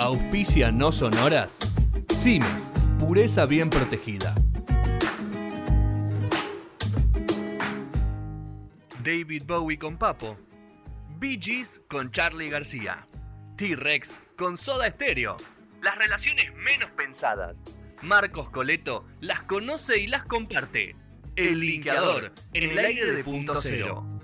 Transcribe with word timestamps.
Auspicia 0.00 0.72
no 0.72 0.92
sonoras. 0.92 1.58
Cimes, 2.14 2.72
pureza 2.98 3.44
bien 3.44 3.68
protegida. 3.68 4.34
David 9.04 9.42
Bowie 9.46 9.78
con 9.78 9.98
Papo. 9.98 10.38
Bee 11.18 11.38
Gees 11.38 11.82
con 11.86 12.10
Charlie 12.12 12.48
García. 12.48 13.06
T-Rex 13.58 14.18
con 14.38 14.56
Soda 14.56 14.90
Stereo. 14.90 15.36
Las 15.82 15.98
relaciones 15.98 16.50
menos 16.54 16.90
pensadas. 16.92 17.54
Marcos 18.00 18.48
Coleto 18.48 19.04
las 19.20 19.42
conoce 19.42 19.98
y 19.98 20.06
las 20.06 20.24
comparte. 20.24 20.96
El 21.36 21.60
linkeador 21.60 22.32
en 22.54 22.70
el 22.70 22.78
aire 22.78 23.12
de 23.12 23.22
punto 23.22 23.60
cero. 23.60 24.18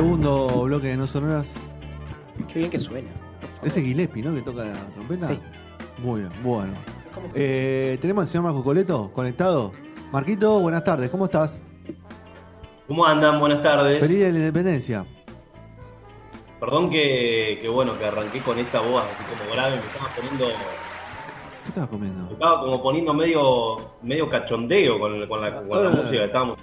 Segundo 0.00 0.62
bloque 0.62 0.86
de 0.86 0.96
No 0.96 1.06
Sonoras. 1.06 1.46
Qué 2.50 2.60
bien 2.60 2.70
que 2.70 2.78
suena. 2.78 3.10
Ese 3.62 3.82
Gillespie, 3.82 4.22
¿no? 4.22 4.34
Que 4.34 4.40
toca 4.40 4.64
la 4.64 4.72
trompeta. 4.94 5.26
Sí. 5.26 5.38
Muy 5.98 6.20
bien, 6.20 6.32
bueno. 6.42 6.72
Eh, 7.34 7.98
Tenemos 8.00 8.22
al 8.22 8.28
señor 8.28 8.44
Marco 8.44 8.64
Coleto 8.64 9.10
conectado. 9.12 9.72
Marquito, 10.10 10.58
buenas 10.60 10.84
tardes, 10.84 11.10
¿cómo 11.10 11.26
estás? 11.26 11.60
¿Cómo 12.88 13.04
andan? 13.04 13.38
Buenas 13.40 13.62
tardes. 13.62 14.00
Feliz 14.00 14.20
de 14.20 14.32
la 14.32 14.38
independencia. 14.38 15.04
Perdón 16.58 16.88
que, 16.88 17.58
que 17.60 17.68
bueno, 17.68 17.98
que 17.98 18.06
arranqué 18.06 18.38
con 18.40 18.58
esta 18.58 18.80
voz 18.80 19.02
así 19.04 19.22
como 19.38 19.52
grave, 19.52 19.76
me 19.76 19.82
estaba 19.82 20.08
poniendo, 20.16 20.46
¿Qué 20.46 21.68
estabas 21.68 21.90
me 21.92 21.98
comiendo? 21.98 22.32
estaba 22.32 22.60
como 22.62 22.82
poniendo 22.82 23.12
medio, 23.12 23.76
medio 24.00 24.30
cachondeo 24.30 24.98
con, 24.98 25.26
con 25.28 25.42
la, 25.42 25.54
con 25.54 25.68
la 25.68 25.88
Ah. 25.90 25.92
música 25.92 26.10
que 26.20 26.24
estábamos 26.24 26.58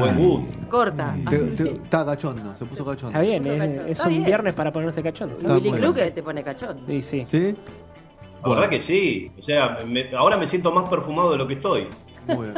buen 0.00 0.16
gusto. 0.16 0.52
Corta. 0.70 1.16
Te- 1.28 1.38
te- 1.38 1.70
Estaba 1.74 2.12
cachondo, 2.12 2.56
se 2.56 2.64
puso 2.64 2.84
cachondo. 2.84 3.08
Está 3.08 3.20
bien, 3.20 3.40
Puso 3.42 3.52
es, 3.54 3.58
cachondo. 3.58 3.82
es 3.82 3.90
Está 3.90 4.04
un 4.08 4.14
bien. 4.14 4.24
viernes 4.24 4.54
para 4.54 4.72
ponerse 4.72 5.02
cachondo. 5.02 5.36
Está 5.38 5.58
bueno. 5.58 5.92
Que 5.94 6.10
te 6.10 6.22
pone 6.22 6.42
cachón. 6.44 6.80
Sí, 6.86 7.02
sí. 7.02 7.24
¿Sí? 7.26 7.56
La 8.42 8.48
verdad 8.54 8.68
que 8.70 8.80
sí, 8.80 9.30
o 9.38 9.42
sea, 9.42 9.78
me- 9.86 10.14
ahora 10.16 10.36
me 10.36 10.46
siento 10.46 10.72
más 10.72 10.88
perfumado 10.88 11.32
de 11.32 11.38
lo 11.38 11.46
que 11.46 11.54
estoy. 11.54 11.88
Muy 12.26 12.46
bien. 12.48 12.54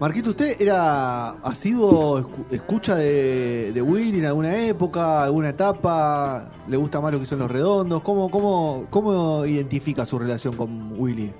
Marquito, 0.00 0.30
¿usted 0.30 0.60
era 0.60 1.30
asiduo 1.42 2.20
escu- 2.20 2.46
escucha 2.50 2.94
de, 2.96 3.70
de 3.72 3.82
Willy 3.82 4.18
en 4.20 4.24
alguna 4.24 4.56
época, 4.64 5.22
alguna 5.24 5.50
etapa? 5.50 6.48
¿Le 6.66 6.76
gusta 6.78 7.00
más 7.02 7.12
lo 7.12 7.20
que 7.20 7.26
son 7.26 7.38
los 7.40 7.50
redondos? 7.50 8.02
¿Cómo, 8.02 8.30
cómo, 8.30 8.86
cómo 8.88 9.44
identifica 9.44 10.06
su 10.06 10.18
relación 10.18 10.56
con 10.56 10.94
Willy? 10.98 11.30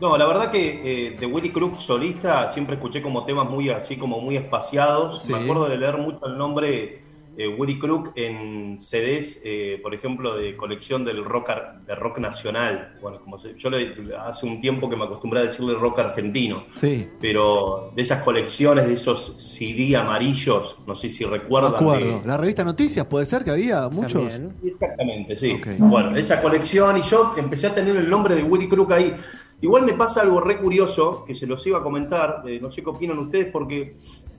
No, 0.00 0.16
la 0.16 0.26
verdad 0.26 0.50
que 0.50 1.08
eh, 1.08 1.16
de 1.18 1.26
Willy 1.26 1.50
Crook 1.50 1.78
solista 1.78 2.48
siempre 2.52 2.76
escuché 2.76 3.02
como 3.02 3.24
temas 3.24 3.48
muy 3.48 3.68
así 3.70 3.96
como 3.96 4.20
muy 4.20 4.36
espaciados. 4.36 5.22
Sí. 5.22 5.32
Me 5.32 5.38
acuerdo 5.38 5.68
de 5.68 5.76
leer 5.76 5.98
mucho 5.98 6.24
el 6.26 6.38
nombre 6.38 7.02
eh, 7.36 7.46
Willy 7.46 7.78
Crook 7.78 8.12
en 8.16 8.80
CDs, 8.80 9.40
eh, 9.44 9.78
por 9.82 9.94
ejemplo, 9.94 10.34
de 10.34 10.56
colección 10.56 11.04
del 11.04 11.24
rock 11.24 11.50
ar- 11.50 11.80
de 11.86 11.94
rock 11.94 12.18
nacional. 12.18 12.98
Bueno, 13.00 13.20
como 13.20 13.38
se- 13.38 13.54
yo 13.56 13.70
le, 13.70 13.94
hace 14.18 14.46
un 14.46 14.60
tiempo 14.60 14.90
que 14.90 14.96
me 14.96 15.04
acostumbré 15.04 15.40
a 15.40 15.42
decirle 15.44 15.74
rock 15.74 16.00
argentino, 16.00 16.64
Sí, 16.74 17.08
pero 17.20 17.92
de 17.94 18.02
esas 18.02 18.22
colecciones, 18.24 18.86
de 18.88 18.94
esos 18.94 19.36
CD 19.38 19.96
amarillos, 19.96 20.76
no 20.86 20.94
sé 20.94 21.08
si 21.08 21.24
recuerdan. 21.24 21.74
acuerdo. 21.76 22.20
La 22.26 22.36
revista 22.36 22.64
Noticias, 22.64 23.06
¿puede 23.06 23.26
ser 23.26 23.44
que 23.44 23.52
había 23.52 23.88
muchos? 23.88 24.28
También. 24.28 24.54
Exactamente, 24.64 25.36
sí. 25.36 25.56
Bueno, 25.78 26.16
esa 26.16 26.42
colección 26.42 26.98
y 26.98 27.02
yo 27.02 27.32
empecé 27.36 27.68
a 27.68 27.74
tener 27.74 27.96
el 27.96 28.10
nombre 28.10 28.34
de 28.34 28.42
Willy 28.42 28.68
Crook 28.68 28.92
ahí. 28.92 29.14
Igual 29.62 29.84
me 29.84 29.92
pasa 29.92 30.22
algo 30.22 30.40
re 30.40 30.58
curioso, 30.58 31.24
que 31.26 31.34
se 31.34 31.46
los 31.46 31.66
iba 31.66 31.78
a 31.78 31.82
comentar, 31.82 32.42
eh, 32.46 32.58
no 32.60 32.70
sé 32.70 32.82
qué 32.82 32.90
opinan 32.90 33.18
ustedes, 33.18 33.46
porque 33.52 33.96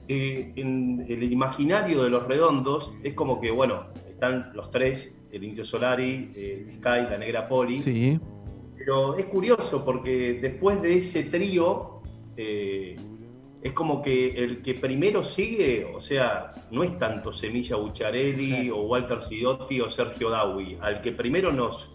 eh, 0.08 0.52
en 0.56 1.04
el 1.08 1.22
imaginario 1.32 2.02
de 2.02 2.10
los 2.10 2.26
redondos 2.26 2.92
es 3.04 3.14
como 3.14 3.40
que, 3.40 3.50
bueno, 3.50 3.86
están 4.08 4.50
los 4.54 4.70
tres, 4.70 5.12
el 5.30 5.44
Indio 5.44 5.64
Solari, 5.64 6.32
eh, 6.34 6.66
Sky, 6.76 7.08
la 7.08 7.18
Negra 7.18 7.48
Poli, 7.48 7.78
Sí. 7.78 8.18
pero 8.76 9.16
es 9.16 9.24
curioso 9.26 9.84
porque 9.84 10.38
después 10.42 10.82
de 10.82 10.98
ese 10.98 11.22
trío, 11.24 12.02
eh, 12.36 12.96
es 13.62 13.72
como 13.74 14.02
que 14.02 14.30
el 14.30 14.60
que 14.60 14.74
primero 14.74 15.22
sigue, 15.22 15.84
o 15.84 16.00
sea, 16.00 16.50
no 16.72 16.82
es 16.82 16.98
tanto 16.98 17.32
Semilla 17.32 17.76
Bucharelli 17.76 18.70
o 18.70 18.82
Walter 18.82 19.22
Sidotti 19.22 19.80
o 19.80 19.88
Sergio 19.88 20.30
Dawi. 20.30 20.78
Al 20.80 21.00
que 21.00 21.12
primero 21.12 21.52
nos, 21.52 21.92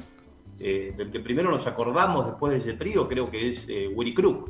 eh, 0.59 0.93
del 0.97 1.11
que 1.11 1.19
primero 1.19 1.51
nos 1.51 1.67
acordamos 1.67 2.25
después 2.27 2.51
de 2.53 2.59
ese 2.59 2.73
trío, 2.73 3.07
creo 3.07 3.29
que 3.29 3.49
es 3.49 3.67
eh, 3.69 3.89
Willy 3.93 4.13
Crook. 4.13 4.49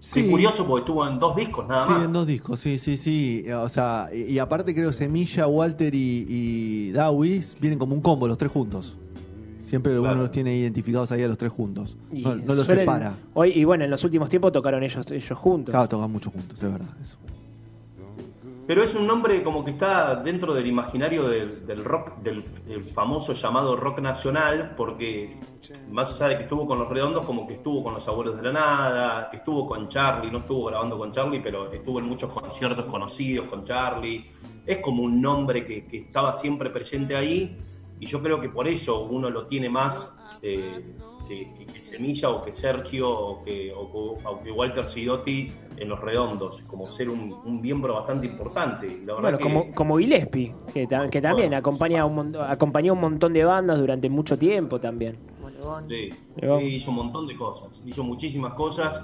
Sí. 0.00 0.28
Curioso 0.28 0.64
porque 0.66 0.82
estuvo 0.82 1.06
en 1.08 1.18
dos 1.18 1.34
discos 1.34 1.66
nada 1.66 1.84
Sí, 1.84 1.90
más. 1.90 2.04
en 2.04 2.12
dos 2.12 2.26
discos, 2.26 2.60
sí, 2.60 2.78
sí, 2.78 2.96
sí. 2.96 3.44
O 3.50 3.68
sea, 3.68 4.08
y, 4.14 4.22
y 4.34 4.38
aparte 4.38 4.72
creo 4.74 4.92
Semilla, 4.92 5.48
Walter 5.48 5.92
y, 5.94 6.26
y 6.28 6.92
Dawis 6.92 7.56
vienen 7.60 7.78
como 7.78 7.94
un 7.94 8.00
combo, 8.00 8.28
los 8.28 8.38
tres 8.38 8.52
juntos. 8.52 8.96
Siempre 9.64 9.90
Claro. 9.98 10.12
uno 10.12 10.22
los 10.22 10.30
tiene 10.30 10.56
identificados 10.56 11.10
ahí 11.10 11.24
a 11.24 11.28
los 11.28 11.36
tres 11.36 11.50
juntos. 11.50 11.96
Y 12.12 12.22
No, 12.22 12.36
no 12.36 12.54
los 12.54 12.68
suelen- 12.68 12.80
separa. 12.84 13.14
Hoy, 13.34 13.50
y 13.52 13.64
bueno, 13.64 13.82
en 13.84 13.90
los 13.90 14.04
últimos 14.04 14.28
tiempos 14.30 14.52
tocaron 14.52 14.84
ellos, 14.84 15.04
ellos 15.10 15.36
juntos. 15.38 15.72
Claro, 15.72 15.88
tocan 15.88 16.12
mucho 16.12 16.30
juntos, 16.30 16.56
es 16.62 16.70
verdad. 16.70 16.86
Eso. 17.02 17.16
Pero 18.66 18.82
es 18.82 18.94
un 18.96 19.06
nombre 19.06 19.44
como 19.44 19.64
que 19.64 19.70
está 19.70 20.16
dentro 20.16 20.52
del 20.52 20.66
imaginario 20.66 21.28
del, 21.28 21.64
del 21.66 21.84
rock, 21.84 22.16
del, 22.16 22.42
famoso 22.94 23.32
llamado 23.32 23.76
rock 23.76 24.00
nacional, 24.00 24.74
porque 24.76 25.38
más 25.90 26.20
allá 26.20 26.30
de 26.30 26.36
que 26.38 26.42
estuvo 26.44 26.66
con 26.66 26.80
los 26.80 26.88
redondos, 26.88 27.24
como 27.24 27.46
que 27.46 27.54
estuvo 27.54 27.84
con 27.84 27.94
los 27.94 28.08
abuelos 28.08 28.36
de 28.36 28.42
la 28.42 28.52
nada, 28.52 29.30
estuvo 29.32 29.66
con 29.66 29.88
Charlie, 29.88 30.32
no 30.32 30.38
estuvo 30.38 30.64
grabando 30.64 30.98
con 30.98 31.12
Charlie, 31.12 31.40
pero 31.40 31.70
estuvo 31.72 32.00
en 32.00 32.06
muchos 32.06 32.32
conciertos 32.32 32.86
conocidos 32.86 33.46
con 33.46 33.64
Charlie. 33.64 34.32
Es 34.66 34.78
como 34.78 35.04
un 35.04 35.20
nombre 35.22 35.64
que, 35.64 35.86
que 35.86 35.98
estaba 35.98 36.32
siempre 36.32 36.70
presente 36.70 37.14
ahí, 37.14 37.56
y 38.00 38.06
yo 38.06 38.20
creo 38.20 38.40
que 38.40 38.48
por 38.48 38.66
eso 38.66 39.04
uno 39.04 39.30
lo 39.30 39.46
tiene 39.46 39.68
más 39.68 40.12
eh, 40.42 40.84
que, 41.26 41.52
que- 41.58 41.66
que 41.66 41.80
Semilla 41.80 42.30
o 42.30 42.42
que 42.44 42.56
Sergio 42.56 43.08
o 43.10 43.42
que, 43.42 43.72
o 43.72 43.90
que- 43.90 44.26
o 44.28 44.42
que 44.42 44.50
Walter 44.52 44.84
Sidotti 44.86 45.52
en 45.76 45.88
los 45.88 46.00
redondos, 46.00 46.62
como 46.66 46.88
ser 46.88 47.08
un, 47.10 47.34
un 47.44 47.60
miembro 47.60 47.94
bastante 47.94 48.26
importante. 48.26 48.86
La 49.04 49.14
verdad 49.14 49.20
Bueno, 49.22 49.38
que- 49.38 49.42
como, 49.42 49.74
como 49.74 49.98
Gillespie, 49.98 50.54
que, 50.72 50.86
ta- 50.86 51.08
que 51.10 51.20
también 51.20 51.52
acompaña 51.54 52.04
un 52.06 52.14
mon- 52.14 52.36
acompañó 52.36 52.92
un 52.94 53.00
montón 53.00 53.32
de 53.32 53.44
bandas 53.44 53.78
durante 53.78 54.08
mucho 54.08 54.38
tiempo 54.38 54.78
también. 54.80 55.16
Sí, 55.88 56.10
sí, 56.58 56.64
hizo 56.66 56.90
un 56.90 56.96
montón 56.96 57.26
de 57.26 57.36
cosas, 57.36 57.80
hizo 57.84 58.02
muchísimas 58.04 58.54
cosas 58.54 59.02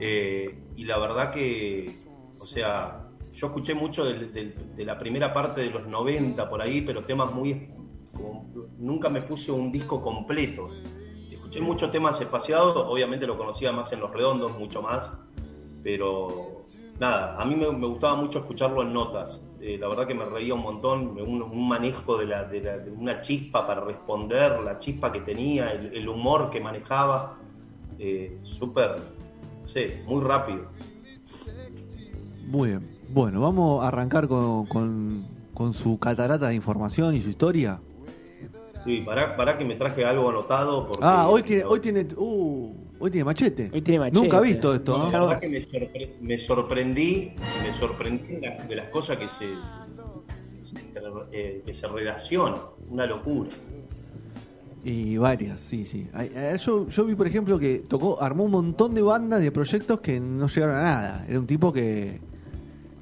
eh, 0.00 0.58
y 0.76 0.84
la 0.84 0.98
verdad 0.98 1.32
que, 1.32 1.90
o 2.38 2.44
sea, 2.46 3.04
yo 3.32 3.46
escuché 3.48 3.74
mucho 3.74 4.04
del- 4.04 4.32
de, 4.76 4.84
la 4.84 4.98
primera 4.98 5.32
parte 5.32 5.60
de 5.60 5.70
los 5.70 5.86
90 5.86 6.48
por 6.48 6.60
ahí, 6.62 6.80
pero 6.82 7.04
temas 7.04 7.32
muy... 7.34 7.68
como- 8.14 8.46
nunca 8.78 9.08
me 9.08 9.22
puse 9.22 9.52
un 9.52 9.70
disco 9.70 10.00
completo. 10.00 10.68
Escuché 11.48 11.64
muchos 11.64 11.90
temas 11.90 12.20
espaciados, 12.20 12.76
obviamente 12.76 13.26
lo 13.26 13.38
conocía 13.38 13.72
más 13.72 13.90
en 13.94 14.00
Los 14.00 14.12
Redondos, 14.12 14.58
mucho 14.58 14.82
más, 14.82 15.10
pero 15.82 16.66
nada, 17.00 17.40
a 17.40 17.44
mí 17.46 17.56
me, 17.56 17.72
me 17.72 17.86
gustaba 17.86 18.16
mucho 18.16 18.40
escucharlo 18.40 18.82
en 18.82 18.92
notas. 18.92 19.40
Eh, 19.58 19.78
la 19.80 19.88
verdad 19.88 20.06
que 20.06 20.12
me 20.14 20.26
reía 20.26 20.52
un 20.52 20.60
montón, 20.60 21.18
un, 21.18 21.40
un 21.40 21.66
manejo 21.66 22.18
de, 22.18 22.26
la, 22.26 22.44
de, 22.44 22.90
una 22.94 23.22
chispa 23.22 23.66
para 23.66 23.80
responder, 23.80 24.60
la 24.60 24.78
chispa 24.78 25.10
que 25.10 25.20
tenía, 25.22 25.70
el, 25.72 25.96
el 25.96 26.06
humor 26.06 26.50
que 26.50 26.60
manejaba, 26.60 27.38
eh, 27.98 28.38
súper, 28.42 28.96
no 29.62 29.68
sé, 29.68 30.02
muy 30.06 30.22
rápido. 30.22 30.66
Muy 32.46 32.68
bien. 32.68 32.90
Bueno, 33.08 33.40
vamos 33.40 33.82
a 33.82 33.88
arrancar 33.88 34.28
con, 34.28 34.66
con- 34.66 35.26
con 35.54 35.72
su 35.72 35.98
catarata 35.98 36.48
de 36.48 36.54
información 36.56 37.14
y 37.14 37.22
su 37.22 37.30
historia. 37.30 37.80
Sí, 38.88 39.02
para, 39.02 39.36
para 39.36 39.58
que 39.58 39.66
me 39.66 39.74
traje 39.74 40.02
algo 40.02 40.30
anotado. 40.30 40.86
Porque, 40.86 41.04
Ah, 41.04 41.28
hoy 41.28 41.42
tiene, 41.42 41.62
hoy 41.64 41.78
tiene, 41.78 42.06
uh, 42.16 42.72
hoy 42.98 43.10
tiene 43.10 43.24
machete. 43.26 43.70
Hoy 43.70 43.82
tiene 43.82 43.98
machete. 44.00 44.18
Nunca 44.18 44.38
he 44.38 44.42
visto 44.42 44.74
esto, 44.74 44.96
No, 44.96 45.04
¿no? 45.04 45.10
la 45.12 45.20
verdad 45.26 45.40
que 45.40 45.48
me, 45.50 45.60
sorpre- 45.60 46.14
me 46.22 46.38
sorprendí, 46.38 47.32
me 47.62 47.74
sorprendí 47.74 48.36
de 48.36 48.40
las, 48.40 48.66
de 48.66 48.76
las 48.76 48.88
cosas 48.88 49.18
que 49.18 49.26
se, 49.28 49.44
se- 49.44 50.78
eh, 51.32 51.62
que 51.66 51.74
se 51.74 51.86
relacionan, 51.86 52.58
una 52.88 53.04
locura. 53.04 53.50
Y 54.82 55.18
varias, 55.18 55.60
sí, 55.60 55.84
sí. 55.84 56.08
Eh, 56.18 56.56
Yo, 56.58 56.88
yo 56.88 57.04
vi, 57.04 57.14
por 57.14 57.26
ejemplo, 57.26 57.58
que 57.58 57.80
tocó, 57.86 58.22
armó 58.22 58.44
un 58.44 58.52
montón 58.52 58.94
de 58.94 59.02
bandas 59.02 59.42
de 59.42 59.52
proyectos 59.52 60.00
que 60.00 60.18
no 60.18 60.46
llegaron 60.48 60.76
a 60.76 60.82
nada. 60.82 61.26
Era 61.28 61.38
un 61.38 61.46
tipo 61.46 61.74
que, 61.74 62.20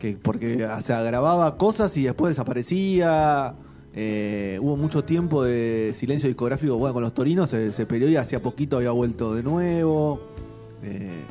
que 0.00 0.18
porque 0.20 0.64
o 0.64 0.80
sea, 0.80 1.02
grababa 1.02 1.56
cosas 1.56 1.96
y 1.96 2.02
después 2.02 2.30
desaparecía. 2.30 3.54
Eh, 3.98 4.58
hubo 4.60 4.76
mucho 4.76 5.04
tiempo 5.04 5.42
de 5.42 5.92
silencio 5.94 6.28
discográfico. 6.28 6.76
Bueno, 6.76 6.92
con 6.92 7.02
los 7.02 7.14
torinos 7.14 7.48
se, 7.48 7.72
se 7.72 7.86
peleó 7.86 8.08
y 8.08 8.16
hacía 8.16 8.40
poquito 8.40 8.76
había 8.76 8.90
vuelto 8.90 9.34
de 9.34 9.42
nuevo. 9.42 10.20
Eh, 10.82 11.22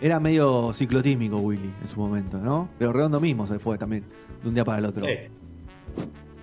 era 0.00 0.18
medio 0.20 0.72
ciclotímico 0.72 1.36
Willy 1.36 1.70
en 1.82 1.88
su 1.88 2.00
momento, 2.00 2.38
¿no? 2.38 2.68
Pero 2.78 2.92
Redondo 2.92 3.20
mismo 3.20 3.46
se 3.46 3.58
fue 3.58 3.78
también, 3.78 4.04
de 4.42 4.48
un 4.48 4.54
día 4.54 4.64
para 4.64 4.78
el 4.78 4.86
otro. 4.86 5.06
Sí. 5.06 5.12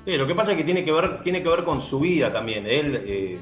Sí, 0.06 0.18
lo 0.18 0.25
que 0.25 0.33
pasa 0.33 0.51
es 0.51 0.57
que 0.57 0.63
tiene 0.63 0.83
que 0.83 0.92
ver, 0.92 1.22
tiene 1.22 1.44
que 1.44 1.50
ver 1.50 1.63
con 1.63 1.81
su 1.81 2.00
vida 2.00 2.31
también. 2.31 2.66
Él, 2.66 2.95
eh, 3.06 3.38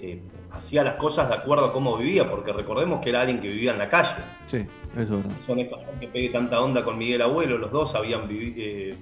eh, 0.00 0.22
hacía 0.52 0.82
las 0.82 0.96
cosas 0.96 1.28
de 1.28 1.34
acuerdo 1.34 1.66
a 1.66 1.72
cómo 1.72 1.96
vivía, 1.96 2.28
porque 2.28 2.52
recordemos 2.52 3.00
que 3.00 3.10
era 3.10 3.20
alguien 3.20 3.40
que 3.40 3.48
vivía 3.48 3.72
en 3.72 3.78
la 3.78 3.88
calle. 3.88 4.22
Sí, 4.46 4.66
eso 4.94 5.02
es 5.02 5.10
verdad. 5.10 5.30
Son 5.46 5.58
estos 5.60 5.84
que 6.00 6.08
pegue 6.08 6.30
tanta 6.30 6.60
onda 6.60 6.84
con 6.84 6.98
Miguel 6.98 7.22
Abuelo, 7.22 7.58
los 7.58 7.70
dos 7.70 7.94
habían 7.94 8.26
vivido, 8.26 8.96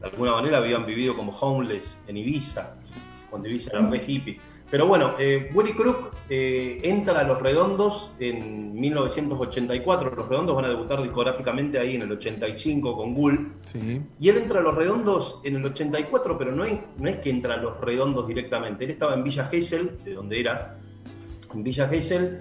de 0.00 0.08
alguna 0.08 0.32
manera 0.32 0.58
habían 0.58 0.86
vivido 0.86 1.14
como 1.14 1.32
homeless 1.32 1.98
en 2.06 2.16
Ibiza, 2.16 2.74
cuando 3.28 3.48
Ibiza 3.48 3.70
era 3.72 3.86
re 3.88 4.02
hippie. 4.06 4.40
Pero 4.70 4.86
bueno, 4.86 5.16
eh, 5.18 5.50
Willy 5.52 5.72
Crook 5.72 6.14
eh, 6.28 6.80
entra 6.84 7.20
a 7.20 7.24
Los 7.24 7.42
Redondos 7.42 8.12
en 8.20 8.72
1984. 8.74 10.14
Los 10.14 10.28
Redondos 10.28 10.54
van 10.54 10.64
a 10.66 10.68
debutar 10.68 11.02
discográficamente 11.02 11.76
ahí 11.76 11.96
en 11.96 12.02
el 12.02 12.12
85 12.12 12.96
con 12.96 13.12
Gull. 13.12 13.52
Sí. 13.66 14.00
Y 14.20 14.28
él 14.28 14.36
entra 14.38 14.60
a 14.60 14.62
Los 14.62 14.76
Redondos 14.76 15.40
en 15.42 15.56
el 15.56 15.64
84, 15.64 16.38
pero 16.38 16.52
no 16.52 16.64
es, 16.64 16.78
no 16.98 17.08
es 17.08 17.16
que 17.16 17.30
entra 17.30 17.54
a 17.54 17.56
Los 17.56 17.80
Redondos 17.80 18.28
directamente. 18.28 18.84
Él 18.84 18.90
estaba 18.90 19.14
en 19.14 19.24
Villa 19.24 19.46
Gesell, 19.46 20.04
de 20.04 20.14
donde 20.14 20.38
era, 20.38 20.78
en 21.52 21.64
Villa 21.64 21.88
Gesell. 21.88 22.40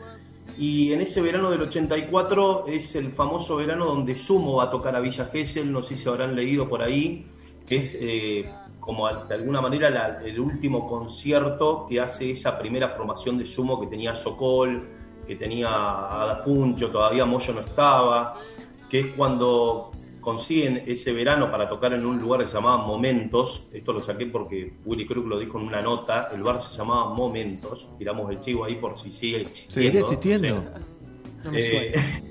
Y 0.55 0.93
en 0.93 1.01
ese 1.01 1.23
verano 1.23 1.49
del 1.49 1.63
84 1.63 2.65
es 2.67 2.95
el 2.95 3.11
famoso 3.11 3.55
verano 3.55 3.85
donde 3.85 4.13
Sumo 4.13 4.57
va 4.57 4.65
a 4.65 4.71
tocar 4.71 4.95
a 4.95 4.99
Villa 4.99 5.25
Gesell. 5.25 5.71
No 5.71 5.81
sé 5.81 5.95
si 5.95 6.07
habrán 6.07 6.35
leído 6.35 6.69
por 6.69 6.83
ahí, 6.83 7.25
que 7.69 7.75
es 7.77 7.95
eh, 8.01 8.49
como 8.79 9.07
de 9.07 9.35
alguna 9.35 9.61
manera 9.61 9.89
la- 9.91 10.21
el 10.25 10.39
último 10.39 10.87
concierto 10.87 11.85
que 11.87 12.01
hace 12.01 12.31
esa 12.31 12.57
primera 12.57 12.89
formación 12.89 13.37
de 13.37 13.45
Sumo 13.45 13.79
que 13.79 13.85
tenía 13.87 14.15
Sokol, 14.15 14.87
que 15.27 15.35
tenía 15.35 15.67
a 15.69 16.25
Da 16.25 16.35
Funcho, 16.43 16.89
todavía 16.89 17.23
Moyo 17.25 17.53
no 17.53 17.61
estaba, 17.61 18.33
que 18.89 18.99
es 19.01 19.07
cuando 19.15 19.91
consiguen 20.19 20.83
ese 20.87 21.13
verano 21.13 21.49
para 21.51 21.69
tocar 21.69 21.93
en 21.93 22.05
un 22.05 22.19
lugar 22.19 22.41
que 22.41 22.47
se 22.47 22.55
llamaba 22.55 22.77
Momentos, 22.85 23.67
esto 23.71 23.93
lo 23.93 24.01
saqué 24.01 24.25
porque 24.25 24.73
Willy 24.85 25.05
Crook 25.07 25.27
lo 25.27 25.37
dijo 25.39 25.59
en 25.59 25.67
una 25.67 25.81
nota, 25.81 26.29
el 26.33 26.41
bar 26.41 26.59
se 26.59 26.75
llamaba 26.75 27.13
Momentos, 27.13 27.87
tiramos 27.99 28.29
el 28.31 28.39
chivo 28.41 28.65
ahí 28.65 28.75
por 28.75 28.97
si 28.97 29.11
sigue 29.11 29.41
existiendo. 29.41 29.73
¿Seguiría 29.75 30.01
existiendo? 30.01 30.55
no 30.55 30.61
sé. 30.61 30.85
No 31.43 31.51
me 31.51 31.59
Eh, 31.59 31.93
suena. 31.93 32.21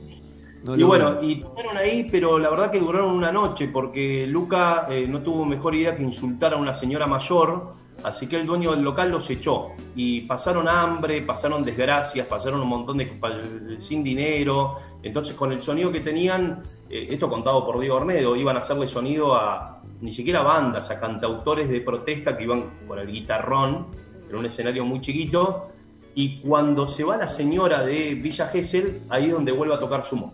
No 0.64 0.76
y 0.76 0.82
bueno, 0.82 1.22
y 1.22 1.37
tocaron 1.37 1.76
ahí, 1.76 2.08
pero 2.10 2.38
la 2.38 2.50
verdad 2.50 2.70
que 2.70 2.81
duraron 2.81 3.10
una 3.10 3.31
noche, 3.31 3.69
porque 3.69 4.26
Luca 4.26 4.87
eh, 4.90 5.06
no 5.08 5.22
tuvo 5.22 5.44
mejor 5.44 5.75
idea 5.75 5.96
que 5.96 6.02
insultar 6.02 6.55
a 6.55 6.56
una 6.56 6.75
señora 6.75 7.06
mayor, 7.06 7.75
así 8.02 8.26
que 8.26 8.37
el 8.37 8.46
dueño 8.46 8.72
del 8.72 8.82
local 8.82 9.10
los 9.10 9.31
echó. 9.31 9.69
Y 9.94 10.22
pasaron 10.22 10.69
hambre, 10.69 11.22
pasaron 11.22 11.62
desgracias, 11.62 12.26
pasaron 12.26 12.60
un 12.60 12.69
montón 12.69 12.99
de 12.99 13.76
sin 13.78 14.02
dinero. 14.02 14.78
Entonces, 15.02 15.34
con 15.34 15.52
el 15.52 15.62
sonido 15.62 15.93
que 15.93 16.00
tenían, 16.00 16.61
eh, 16.90 17.06
esto 17.11 17.28
contado 17.28 17.64
por 17.64 17.78
Diego 17.78 17.96
Ornedo, 17.96 18.34
iban 18.34 18.56
a 18.56 18.61
hacerle 18.61 18.88
sonido 18.88 19.34
a 19.37 19.81
ni 20.00 20.12
siquiera 20.12 20.43
bandas, 20.43 20.90
a 20.90 20.99
cantautores 20.99 21.69
de 21.69 21.81
protesta 21.81 22.37
que 22.37 22.44
iban 22.44 22.70
con 22.87 22.99
el 22.99 23.11
guitarrón, 23.11 23.87
en 24.28 24.37
un 24.37 24.44
escenario 24.44 24.84
muy 24.84 25.00
chiquito. 25.00 25.69
Y 26.14 26.40
cuando 26.40 26.88
se 26.88 27.04
va 27.04 27.16
la 27.16 27.28
señora 27.28 27.84
de 27.84 28.14
Villa 28.16 28.49
Gesell, 28.49 29.02
ahí 29.08 29.26
es 29.26 29.32
donde 29.32 29.52
vuelve 29.52 29.75
a 29.75 29.78
tocar 29.78 30.04
sumo 30.04 30.32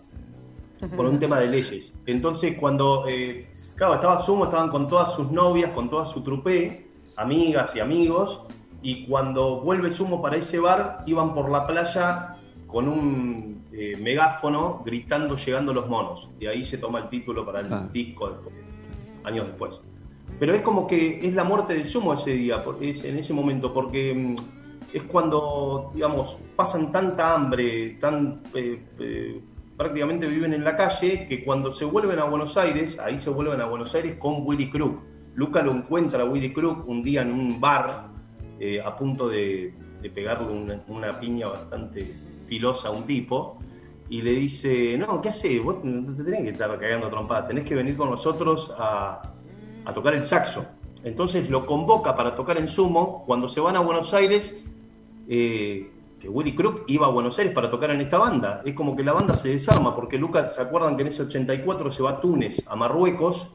por 0.95 1.05
un 1.05 1.19
tema 1.19 1.39
de 1.39 1.47
leyes. 1.47 1.93
Entonces, 2.05 2.57
cuando, 2.59 3.05
eh, 3.07 3.47
claro, 3.75 3.95
estaba 3.95 4.17
Sumo, 4.17 4.45
estaban 4.45 4.69
con 4.69 4.87
todas 4.87 5.13
sus 5.13 5.31
novias, 5.31 5.71
con 5.71 5.89
toda 5.89 6.05
su 6.05 6.21
trupé, 6.21 6.87
amigas 7.17 7.75
y 7.75 7.79
amigos, 7.79 8.41
y 8.81 9.05
cuando 9.07 9.61
vuelve 9.61 9.89
Sumo 9.89 10.21
para 10.21 10.37
ese 10.37 10.59
bar, 10.59 11.03
iban 11.05 11.33
por 11.33 11.49
la 11.49 11.65
playa 11.65 12.37
con 12.67 12.87
un 12.87 13.63
eh, 13.71 13.97
megáfono 14.01 14.81
gritando 14.85 15.35
llegando 15.35 15.73
los 15.73 15.87
monos. 15.87 16.29
Y 16.39 16.45
ahí 16.45 16.63
se 16.63 16.77
toma 16.77 16.99
el 16.99 17.09
título 17.09 17.43
para 17.43 17.59
el 17.61 17.73
Ah. 17.73 17.87
disco 17.91 18.29
después, 18.29 18.55
años 19.23 19.47
después. 19.47 19.75
Pero 20.39 20.53
es 20.53 20.61
como 20.61 20.87
que 20.87 21.19
es 21.25 21.33
la 21.33 21.43
muerte 21.43 21.73
de 21.75 21.85
Sumo 21.85 22.13
ese 22.13 22.31
día, 22.31 22.63
es 22.81 23.03
en 23.03 23.17
ese 23.17 23.33
momento, 23.33 23.73
porque 23.73 24.13
mm, 24.13 24.35
es 24.93 25.03
cuando, 25.03 25.91
digamos, 25.93 26.37
pasan 26.55 26.91
tanta 26.91 27.33
hambre, 27.33 27.97
tan 27.99 28.41
eh, 28.53 28.81
eh, 28.99 29.41
prácticamente 29.77 30.27
viven 30.27 30.53
en 30.53 30.63
la 30.63 30.75
calle, 30.75 31.27
que 31.27 31.43
cuando 31.43 31.71
se 31.71 31.85
vuelven 31.85 32.19
a 32.19 32.25
Buenos 32.25 32.57
Aires, 32.57 32.97
ahí 32.99 33.19
se 33.19 33.29
vuelven 33.29 33.61
a 33.61 33.65
Buenos 33.65 33.93
Aires 33.95 34.15
con 34.17 34.45
Willy 34.45 34.69
Crook. 34.69 35.01
Luca 35.35 35.61
lo 35.61 35.71
encuentra 35.71 36.23
a 36.23 36.25
Willy 36.25 36.53
Crook 36.53 36.87
un 36.87 37.03
día 37.03 37.21
en 37.21 37.31
un 37.31 37.59
bar, 37.59 38.09
eh, 38.59 38.81
a 38.81 38.95
punto 38.95 39.27
de, 39.27 39.73
de 40.01 40.09
pegarle 40.09 40.47
una, 40.87 41.19
piña 41.19 41.47
bastante 41.47 42.15
filosa 42.47 42.87
a 42.87 42.91
un 42.91 43.03
tipo, 43.03 43.59
y 44.09 44.21
le 44.21 44.31
dice, 44.31 44.97
no, 44.97 45.21
¿qué 45.21 45.29
haces? 45.29 45.61
Vos 45.61 45.83
no 45.83 46.15
te 46.15 46.23
tenés 46.23 46.43
que 46.43 46.49
estar 46.49 46.79
cagando 46.79 47.09
trompadas, 47.09 47.47
tenés 47.47 47.65
que 47.65 47.75
venir 47.75 47.97
con 47.97 48.09
nosotros 48.09 48.71
a, 48.77 49.33
a 49.83 49.93
tocar 49.93 50.13
el 50.13 50.23
saxo. 50.23 50.65
Entonces 51.03 51.49
lo 51.49 51.65
convoca 51.65 52.15
para 52.15 52.35
tocar 52.35 52.57
en 52.57 52.67
sumo. 52.67 53.23
Cuando 53.25 53.47
se 53.47 53.59
van 53.59 53.75
a 53.75 53.79
Buenos 53.79 54.13
Aires, 54.13 54.59
eh, 55.27 55.91
que 56.19 56.29
Willy 56.29 56.55
Crook 56.55 56.83
iba 56.87 57.07
a 57.07 57.09
Buenos 57.09 57.37
Aires 57.39 57.53
para 57.53 57.69
tocar 57.69 57.91
en 57.91 58.01
esta 58.01 58.17
banda. 58.17 58.61
Es 58.65 58.73
como 58.73 58.95
que 58.95 59.03
la 59.03 59.13
banda 59.13 59.33
se 59.33 59.49
desarma, 59.49 59.95
porque 59.95 60.17
Lucas, 60.17 60.55
¿se 60.55 60.61
acuerdan 60.61 60.95
que 60.95 61.03
en 61.03 61.07
ese 61.09 61.23
84 61.23 61.91
se 61.91 62.03
va 62.03 62.11
a 62.11 62.21
Túnez, 62.21 62.61
a 62.67 62.75
Marruecos? 62.75 63.49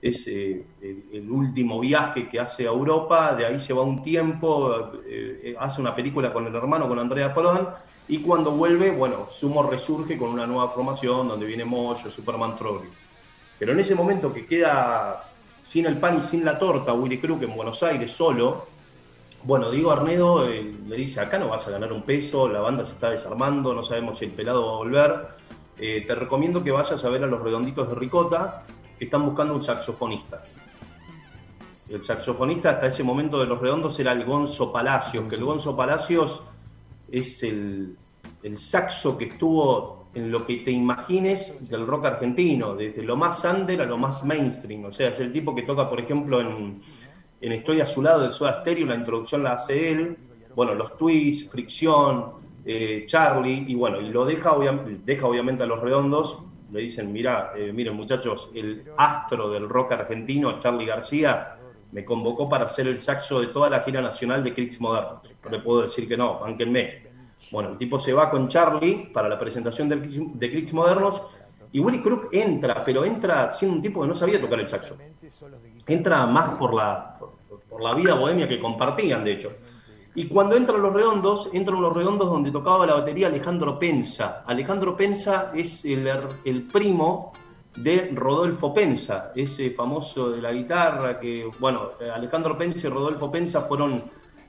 Es 0.00 0.26
eh, 0.26 0.66
el, 0.80 1.30
último 1.30 1.80
viaje 1.80 2.28
que 2.28 2.38
hace 2.38 2.64
a 2.64 2.70
Europa, 2.70 3.34
de 3.34 3.46
ahí 3.46 3.58
se 3.58 3.72
va 3.72 3.82
un 3.82 4.02
tiempo, 4.02 4.92
eh, 5.06 5.40
eh, 5.42 5.56
hace 5.58 5.80
una 5.80 5.94
película 5.94 6.32
con 6.32 6.46
el 6.46 6.54
hermano, 6.54 6.86
con 6.88 6.98
Andrea 6.98 7.32
Prodan, 7.32 7.68
y 8.06 8.18
cuando 8.18 8.50
vuelve, 8.50 8.90
bueno, 8.90 9.26
Sumo 9.30 9.62
resurge 9.62 10.18
con 10.18 10.28
una 10.28 10.46
nueva 10.46 10.68
formación, 10.68 11.26
donde 11.26 11.46
viene 11.46 11.64
Moyo, 11.64 12.10
Superman 12.10 12.56
Trolley. 12.56 12.90
Pero 13.58 13.72
en 13.72 13.80
ese 13.80 13.94
momento 13.94 14.32
que 14.32 14.44
queda 14.44 15.24
sin 15.62 15.86
el 15.86 15.96
pan 15.96 16.18
y 16.18 16.22
sin 16.22 16.44
la 16.44 16.58
torta, 16.58 16.92
Willy 16.92 17.18
Crook 17.18 17.42
en 17.42 17.56
Buenos 17.56 17.82
Aires 17.82 18.10
solo, 18.10 18.66
bueno, 19.44 19.70
Diego 19.70 19.92
Arnedo 19.92 20.48
eh, 20.48 20.74
le 20.86 20.96
dice, 20.96 21.20
acá 21.20 21.38
no 21.38 21.48
vas 21.48 21.68
a 21.68 21.70
ganar 21.70 21.92
un 21.92 22.02
peso, 22.02 22.48
la 22.48 22.60
banda 22.60 22.84
se 22.84 22.92
está 22.92 23.10
desarmando, 23.10 23.74
no 23.74 23.82
sabemos 23.82 24.18
si 24.18 24.24
el 24.26 24.32
pelado 24.32 24.66
va 24.66 24.72
a 24.72 24.76
volver, 24.76 25.28
Eh, 25.76 26.04
te 26.06 26.14
recomiendo 26.14 26.62
que 26.62 26.70
vayas 26.70 27.04
a 27.04 27.08
ver 27.10 27.24
a 27.24 27.26
los 27.26 27.42
redonditos 27.42 27.88
de 27.88 27.96
Ricota, 27.96 28.62
que 28.96 29.06
están 29.06 29.24
buscando 29.24 29.54
un 29.54 29.62
saxofonista. 29.62 30.44
El 31.88 32.04
saxofonista 32.04 32.70
hasta 32.70 32.86
ese 32.86 33.02
momento 33.02 33.40
de 33.40 33.46
los 33.46 33.60
redondos 33.60 33.98
era 33.98 34.12
el 34.12 34.24
Gonzo 34.24 34.70
Palacios, 34.72 35.26
que 35.28 35.34
el 35.34 35.44
Gonzo 35.44 35.76
Palacios 35.76 36.44
es 37.10 37.42
el, 37.42 37.96
el 38.44 38.56
saxo 38.56 39.18
que 39.18 39.24
estuvo 39.24 40.06
en 40.14 40.30
lo 40.30 40.46
que 40.46 40.58
te 40.58 40.70
imagines 40.70 41.68
del 41.68 41.88
rock 41.88 42.06
argentino, 42.06 42.76
desde 42.76 43.02
lo 43.02 43.16
más 43.16 43.44
under 43.44 43.82
a 43.82 43.84
lo 43.84 43.98
más 43.98 44.22
mainstream. 44.22 44.84
O 44.84 44.92
sea, 44.92 45.08
es 45.08 45.18
el 45.18 45.32
tipo 45.32 45.56
que 45.56 45.62
toca, 45.62 45.90
por 45.90 45.98
ejemplo, 45.98 46.40
en, 46.40 46.80
en 47.46 47.52
Estoy 47.52 47.80
a 47.80 47.86
su 47.86 48.00
lado 48.00 48.22
del 48.22 48.32
Soda 48.32 48.60
Stereo, 48.60 48.86
la 48.86 48.94
introducción 48.94 49.42
la 49.42 49.52
hace 49.52 49.90
él. 49.92 50.16
Bueno, 50.54 50.74
los 50.74 50.96
twists, 50.96 51.50
fricción, 51.50 52.32
eh, 52.64 53.04
Charlie, 53.06 53.64
y 53.68 53.74
bueno, 53.74 54.00
y 54.00 54.08
lo 54.08 54.24
deja, 54.24 54.52
obvia- 54.56 54.82
deja 55.04 55.26
obviamente 55.26 55.62
a 55.62 55.66
los 55.66 55.80
redondos. 55.80 56.38
Le 56.72 56.80
dicen, 56.80 57.12
mira, 57.12 57.52
eh, 57.56 57.72
miren 57.72 57.94
muchachos, 57.94 58.50
el 58.54 58.84
astro 58.96 59.50
del 59.50 59.68
rock 59.68 59.92
argentino, 59.92 60.58
Charlie 60.58 60.86
García, 60.86 61.56
me 61.92 62.04
convocó 62.04 62.48
para 62.48 62.64
hacer 62.64 62.86
el 62.88 62.98
saxo 62.98 63.40
de 63.40 63.48
toda 63.48 63.68
la 63.68 63.80
gira 63.80 64.00
nacional 64.00 64.42
de 64.42 64.54
Cricks 64.54 64.80
Modernos. 64.80 65.20
No 65.44 65.50
le 65.50 65.58
puedo 65.60 65.82
decir 65.82 66.08
que 66.08 66.16
no, 66.16 66.38
bánquenme. 66.40 67.04
Bueno, 67.52 67.70
el 67.70 67.78
tipo 67.78 67.98
se 67.98 68.12
va 68.14 68.30
con 68.30 68.48
Charlie 68.48 69.10
para 69.12 69.28
la 69.28 69.38
presentación 69.38 69.88
de 69.88 70.50
Cricks 70.50 70.72
Modernos 70.72 71.22
y 71.70 71.80
Willy 71.80 72.00
Crook 72.00 72.28
entra, 72.32 72.82
pero 72.84 73.04
entra 73.04 73.50
siendo 73.50 73.76
un 73.76 73.82
tipo 73.82 74.00
que 74.00 74.08
no 74.08 74.14
sabía 74.14 74.40
tocar 74.40 74.58
el 74.60 74.66
saxo. 74.68 74.96
Entra 75.86 76.26
más 76.26 76.50
por 76.50 76.72
la, 76.74 77.18
por, 77.54 77.60
por 77.68 77.82
la 77.82 77.94
vida 77.94 78.14
bohemia 78.14 78.48
que 78.48 78.60
compartían, 78.60 79.24
de 79.24 79.32
hecho. 79.32 79.52
Y 80.16 80.26
cuando 80.28 80.56
entran 80.56 80.80
los 80.80 80.92
redondos, 80.92 81.50
entran 81.52 81.82
los 81.82 81.92
redondos 81.92 82.30
donde 82.30 82.52
tocaba 82.52 82.86
la 82.86 82.94
batería 82.94 83.26
Alejandro 83.26 83.78
Pensa. 83.78 84.44
Alejandro 84.46 84.96
Pensa 84.96 85.50
es 85.54 85.84
el, 85.84 86.08
el 86.44 86.62
primo 86.62 87.32
de 87.76 88.12
Rodolfo 88.14 88.72
Pensa, 88.72 89.32
ese 89.34 89.70
famoso 89.70 90.30
de 90.30 90.40
la 90.40 90.52
guitarra 90.52 91.18
que, 91.18 91.50
bueno, 91.58 91.90
Alejandro 92.14 92.56
Pensa 92.56 92.86
y 92.86 92.90
Rodolfo 92.90 93.30
Pensa 93.30 93.62
fueron 93.62 94.04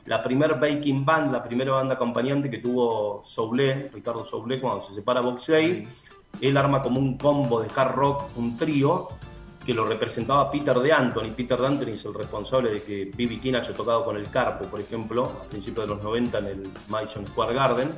la 0.06 0.22
primer 0.22 0.60
Baking 0.60 1.04
Band, 1.04 1.32
la 1.32 1.44
primera 1.44 1.72
banda 1.72 1.96
acompañante 1.96 2.48
que 2.48 2.60
tuvo 2.60 3.22
Soule, 3.24 3.90
Ricardo 3.92 4.24
Soule, 4.24 4.62
cuando 4.62 4.82
se 4.82 4.94
separa 4.94 5.22
Box 5.22 5.48
Day. 5.48 5.88
Él 6.42 6.58
arma 6.58 6.84
como 6.84 7.00
un 7.00 7.18
combo 7.18 7.62
de 7.62 7.70
hard 7.76 7.96
rock, 7.96 8.24
un 8.36 8.56
trío, 8.56 9.08
que 9.66 9.74
lo 9.74 9.86
representaba 9.86 10.52
Peter 10.52 10.78
de 10.78 10.94
Anthony. 10.94 11.32
Peter 11.36 11.60
de 11.60 11.68
Anthony 11.68 11.94
es 11.94 12.06
el 12.06 12.14
responsable 12.14 12.72
de 12.72 12.84
que 12.84 13.06
B.B. 13.16 13.40
King 13.40 13.56
haya 13.56 13.74
tocado 13.74 14.06
con 14.06 14.16
el 14.16 14.30
Carpo, 14.30 14.66
por 14.66 14.80
ejemplo, 14.80 15.26
a 15.26 15.50
principios 15.50 15.88
de 15.88 15.96
los 15.96 16.04
90 16.04 16.38
en 16.38 16.46
el 16.46 16.70
Madison 16.88 17.26
Square 17.26 17.54
Garden. 17.54 17.90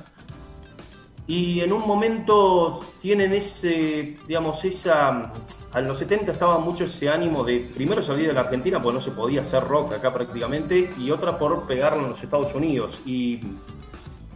Y 1.27 1.59
en 1.59 1.73
un 1.73 1.85
momento 1.85 2.79
tienen 3.01 3.33
ese, 3.33 4.17
digamos, 4.25 4.63
esa. 4.63 5.33
A 5.73 5.81
los 5.81 5.97
70 5.97 6.31
estaba 6.31 6.57
mucho 6.57 6.85
ese 6.85 7.09
ánimo 7.09 7.43
de 7.43 7.69
primero 7.75 8.01
salir 8.01 8.27
de 8.27 8.33
la 8.33 8.41
Argentina, 8.41 8.81
porque 8.81 8.95
no 8.95 9.01
se 9.01 9.11
podía 9.11 9.41
hacer 9.41 9.65
rock 9.65 9.93
acá 9.93 10.13
prácticamente, 10.13 10.89
y 10.97 11.11
otra 11.11 11.37
por 11.37 11.67
pegarlo 11.67 12.03
en 12.03 12.09
los 12.11 12.23
Estados 12.23 12.55
Unidos. 12.55 13.01
Y 13.05 13.41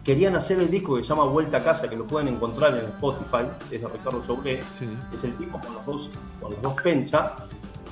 querían 0.04 0.34
hacer 0.36 0.58
el 0.58 0.70
disco 0.70 0.96
que 0.96 1.02
se 1.02 1.08
llama 1.10 1.24
Vuelta 1.24 1.58
a 1.58 1.64
Casa, 1.64 1.88
que 1.88 1.96
lo 1.96 2.06
pueden 2.06 2.28
encontrar 2.28 2.76
en 2.76 2.84
Spotify, 2.86 3.46
es 3.70 3.82
de 3.82 3.88
Ricardo 3.88 4.22
Sobré, 4.24 4.62
Sí. 4.72 4.86
es 5.16 5.24
el 5.24 5.34
tipo 5.36 5.60
con 5.60 5.74
los 5.74 5.86
dos, 5.86 6.10
con 6.40 6.52
los 6.52 6.62
dos 6.62 6.74
pensa. 6.82 7.36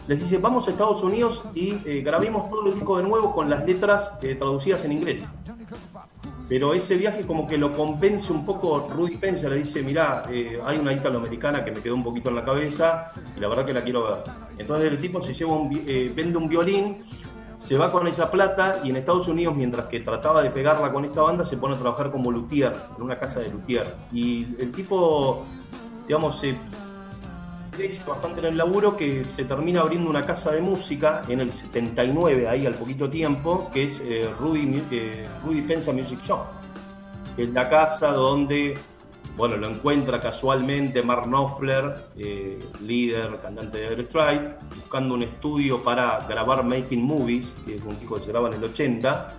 Les 0.08 0.18
dice, 0.18 0.38
vamos 0.38 0.66
a 0.66 0.72
Estados 0.72 1.02
Unidos 1.04 1.44
y 1.54 1.76
eh, 1.84 2.02
grabemos 2.04 2.50
todo 2.50 2.66
el 2.66 2.74
disco 2.74 2.96
de 2.96 3.04
nuevo 3.04 3.32
con 3.32 3.48
las 3.48 3.64
letras 3.64 4.18
eh, 4.22 4.34
traducidas 4.34 4.84
en 4.84 4.92
inglés. 4.92 5.20
pero 6.48 6.74
ese 6.74 6.96
viaje 6.96 7.24
como 7.24 7.46
que 7.46 7.56
lo 7.56 7.72
convence 7.76 8.32
un 8.32 8.44
poco 8.44 8.88
Rudy 8.92 9.18
Penza, 9.18 9.48
le 9.48 9.58
dice, 9.58 9.84
mirá, 9.84 10.24
eh, 10.28 10.58
hay 10.64 10.78
una 10.78 10.92
italoamericana 10.92 11.64
que 11.64 11.70
me 11.70 11.80
quedó 11.80 11.94
un 11.94 12.02
poquito 12.02 12.28
en 12.28 12.34
la 12.34 12.44
cabeza 12.44 13.12
y 13.36 13.38
la 13.40 13.46
verdad 13.46 13.64
que 13.64 13.72
la 13.72 13.82
quiero 13.82 14.02
ver. 14.02 14.24
Entonces 14.58 14.90
el 14.90 15.00
tipo 15.00 15.22
se 15.22 15.32
lleva 15.32 15.52
un, 15.54 15.80
eh, 15.86 16.12
vende 16.12 16.38
un 16.38 16.48
violín, 16.48 17.04
se 17.60 17.76
va 17.76 17.92
con 17.92 18.06
esa 18.06 18.30
plata 18.30 18.80
y 18.82 18.88
en 18.88 18.96
Estados 18.96 19.28
Unidos, 19.28 19.54
mientras 19.54 19.86
que 19.86 20.00
trataba 20.00 20.42
de 20.42 20.50
pegarla 20.50 20.90
con 20.90 21.04
esta 21.04 21.20
banda, 21.20 21.44
se 21.44 21.58
pone 21.58 21.74
a 21.76 21.78
trabajar 21.78 22.10
como 22.10 22.32
luthier, 22.32 22.74
en 22.96 23.02
una 23.02 23.18
casa 23.18 23.40
de 23.40 23.50
luthier. 23.50 23.94
Y 24.10 24.56
el 24.58 24.72
tipo, 24.72 25.44
digamos, 26.06 26.38
se 26.38 26.56
bastante 28.06 28.40
en 28.40 28.46
el 28.46 28.56
laburo 28.58 28.96
que 28.96 29.24
se 29.24 29.44
termina 29.44 29.80
abriendo 29.80 30.10
una 30.10 30.26
casa 30.26 30.52
de 30.52 30.60
música 30.60 31.22
en 31.28 31.40
el 31.40 31.52
79, 31.52 32.48
ahí 32.48 32.66
al 32.66 32.74
poquito 32.74 33.08
tiempo, 33.08 33.70
que 33.72 33.84
es 33.84 34.02
eh, 34.04 34.28
Rudy, 34.38 34.82
eh, 34.90 35.26
Rudy 35.44 35.62
Penza 35.62 35.92
Music 35.92 36.20
Shop. 36.24 36.40
es 37.36 37.50
la 37.50 37.68
casa 37.70 38.12
donde, 38.12 38.76
bueno, 39.36 39.56
lo 39.56 39.70
encuentra 39.70 40.20
casualmente 40.20 41.02
Mark 41.02 41.24
Knopfler, 41.24 42.08
eh, 42.18 42.58
líder, 42.82 43.40
cantante 43.40 43.78
de 43.78 43.88
Airstrike, 43.88 44.56
buscando 44.76 45.14
un 45.14 45.22
estudio 45.22 45.82
para 45.82 46.26
grabar 46.28 46.64
Making 46.64 47.02
Movies, 47.02 47.54
que 47.64 47.76
es 47.76 47.82
un 47.82 47.98
disco 47.98 48.16
que 48.16 48.22
se 48.22 48.32
graba 48.32 48.48
en 48.48 48.54
el 48.54 48.64
80. 48.64 49.36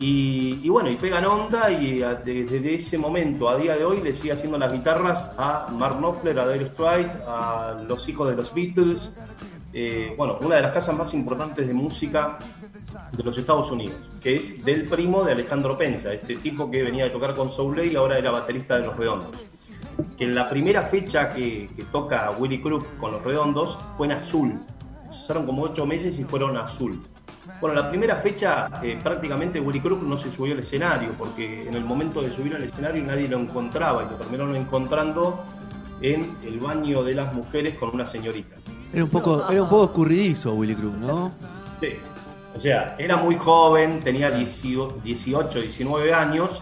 Y, 0.00 0.68
bueno, 0.68 0.90
y 0.90 0.96
pegan 0.96 1.24
onda 1.24 1.72
y 1.72 1.98
desde 1.98 2.74
ese 2.74 2.96
momento 2.96 3.48
a 3.48 3.56
día 3.56 3.76
de 3.76 3.84
hoy 3.84 4.00
le 4.00 4.14
sigue 4.14 4.32
haciendo 4.32 4.56
las 4.56 4.72
guitarras 4.72 5.34
a 5.36 5.68
Mark 5.72 5.98
Knopfler, 5.98 6.38
a 6.38 6.54
Strike, 6.54 7.10
a 7.26 7.82
los 7.86 8.08
hijos 8.08 8.30
de 8.30 8.36
los 8.36 8.54
Beatles. 8.54 9.18
Eh, 9.72 10.14
bueno, 10.16 10.38
una 10.40 10.56
de 10.56 10.62
las 10.62 10.72
casas 10.72 10.96
más 10.96 11.12
importantes 11.14 11.66
de 11.66 11.74
música 11.74 12.38
de 13.12 13.22
los 13.22 13.36
Estados 13.36 13.70
Unidos, 13.70 13.96
que 14.20 14.36
es 14.36 14.64
del 14.64 14.84
primo 14.86 15.24
de 15.24 15.32
Alejandro 15.32 15.76
Penza, 15.76 16.12
este 16.12 16.36
tipo 16.36 16.70
que 16.70 16.82
venía 16.82 17.04
de 17.04 17.10
tocar 17.10 17.34
con 17.34 17.50
Soul 17.50 17.84
y 17.84 17.96
ahora 17.96 18.18
era 18.18 18.30
baterista 18.30 18.78
de 18.78 18.86
Los 18.86 18.96
Redondos. 18.96 19.36
Que 20.16 20.24
en 20.24 20.34
la 20.34 20.48
primera 20.48 20.82
fecha 20.82 21.32
que, 21.32 21.68
que 21.74 21.84
toca 21.84 22.30
Willy 22.38 22.60
Crook 22.60 22.98
con 22.98 23.12
Los 23.12 23.22
Redondos 23.22 23.78
fue 23.96 24.06
en 24.06 24.12
azul. 24.12 24.60
Se 25.10 25.22
usaron 25.22 25.46
como 25.46 25.62
ocho 25.62 25.86
meses 25.86 26.18
y 26.18 26.24
fueron 26.24 26.56
a 26.56 26.62
azul. 26.62 27.00
Bueno, 27.60 27.74
la 27.74 27.88
primera 27.88 28.16
fecha 28.16 28.68
eh, 28.82 28.98
prácticamente 29.02 29.58
Willy 29.58 29.80
Crook 29.80 30.02
no 30.02 30.16
se 30.16 30.30
subió 30.30 30.52
al 30.52 30.60
escenario, 30.60 31.10
porque 31.18 31.66
en 31.66 31.74
el 31.74 31.84
momento 31.84 32.22
de 32.22 32.30
subir 32.30 32.54
al 32.54 32.62
escenario 32.62 33.02
nadie 33.04 33.28
lo 33.28 33.38
encontraba 33.38 34.04
y 34.04 34.10
lo 34.10 34.16
terminaron 34.16 34.54
encontrando 34.54 35.42
en 36.00 36.36
el 36.44 36.60
baño 36.60 37.02
de 37.02 37.14
las 37.14 37.32
mujeres 37.32 37.76
con 37.76 37.90
una 37.92 38.06
señorita. 38.06 38.56
Era 38.92 39.04
un 39.04 39.10
poco, 39.10 39.50
era 39.50 39.62
un 39.62 39.68
poco 39.68 39.84
escurridizo 39.86 40.54
Willy 40.54 40.74
Crook, 40.74 40.94
¿no? 40.94 41.32
Sí. 41.80 41.88
O 42.58 42.60
sea, 42.60 42.96
era 42.98 43.16
muy 43.16 43.36
joven, 43.36 44.00
tenía 44.02 44.32
18, 44.32 45.60
19 45.60 46.12
años, 46.12 46.60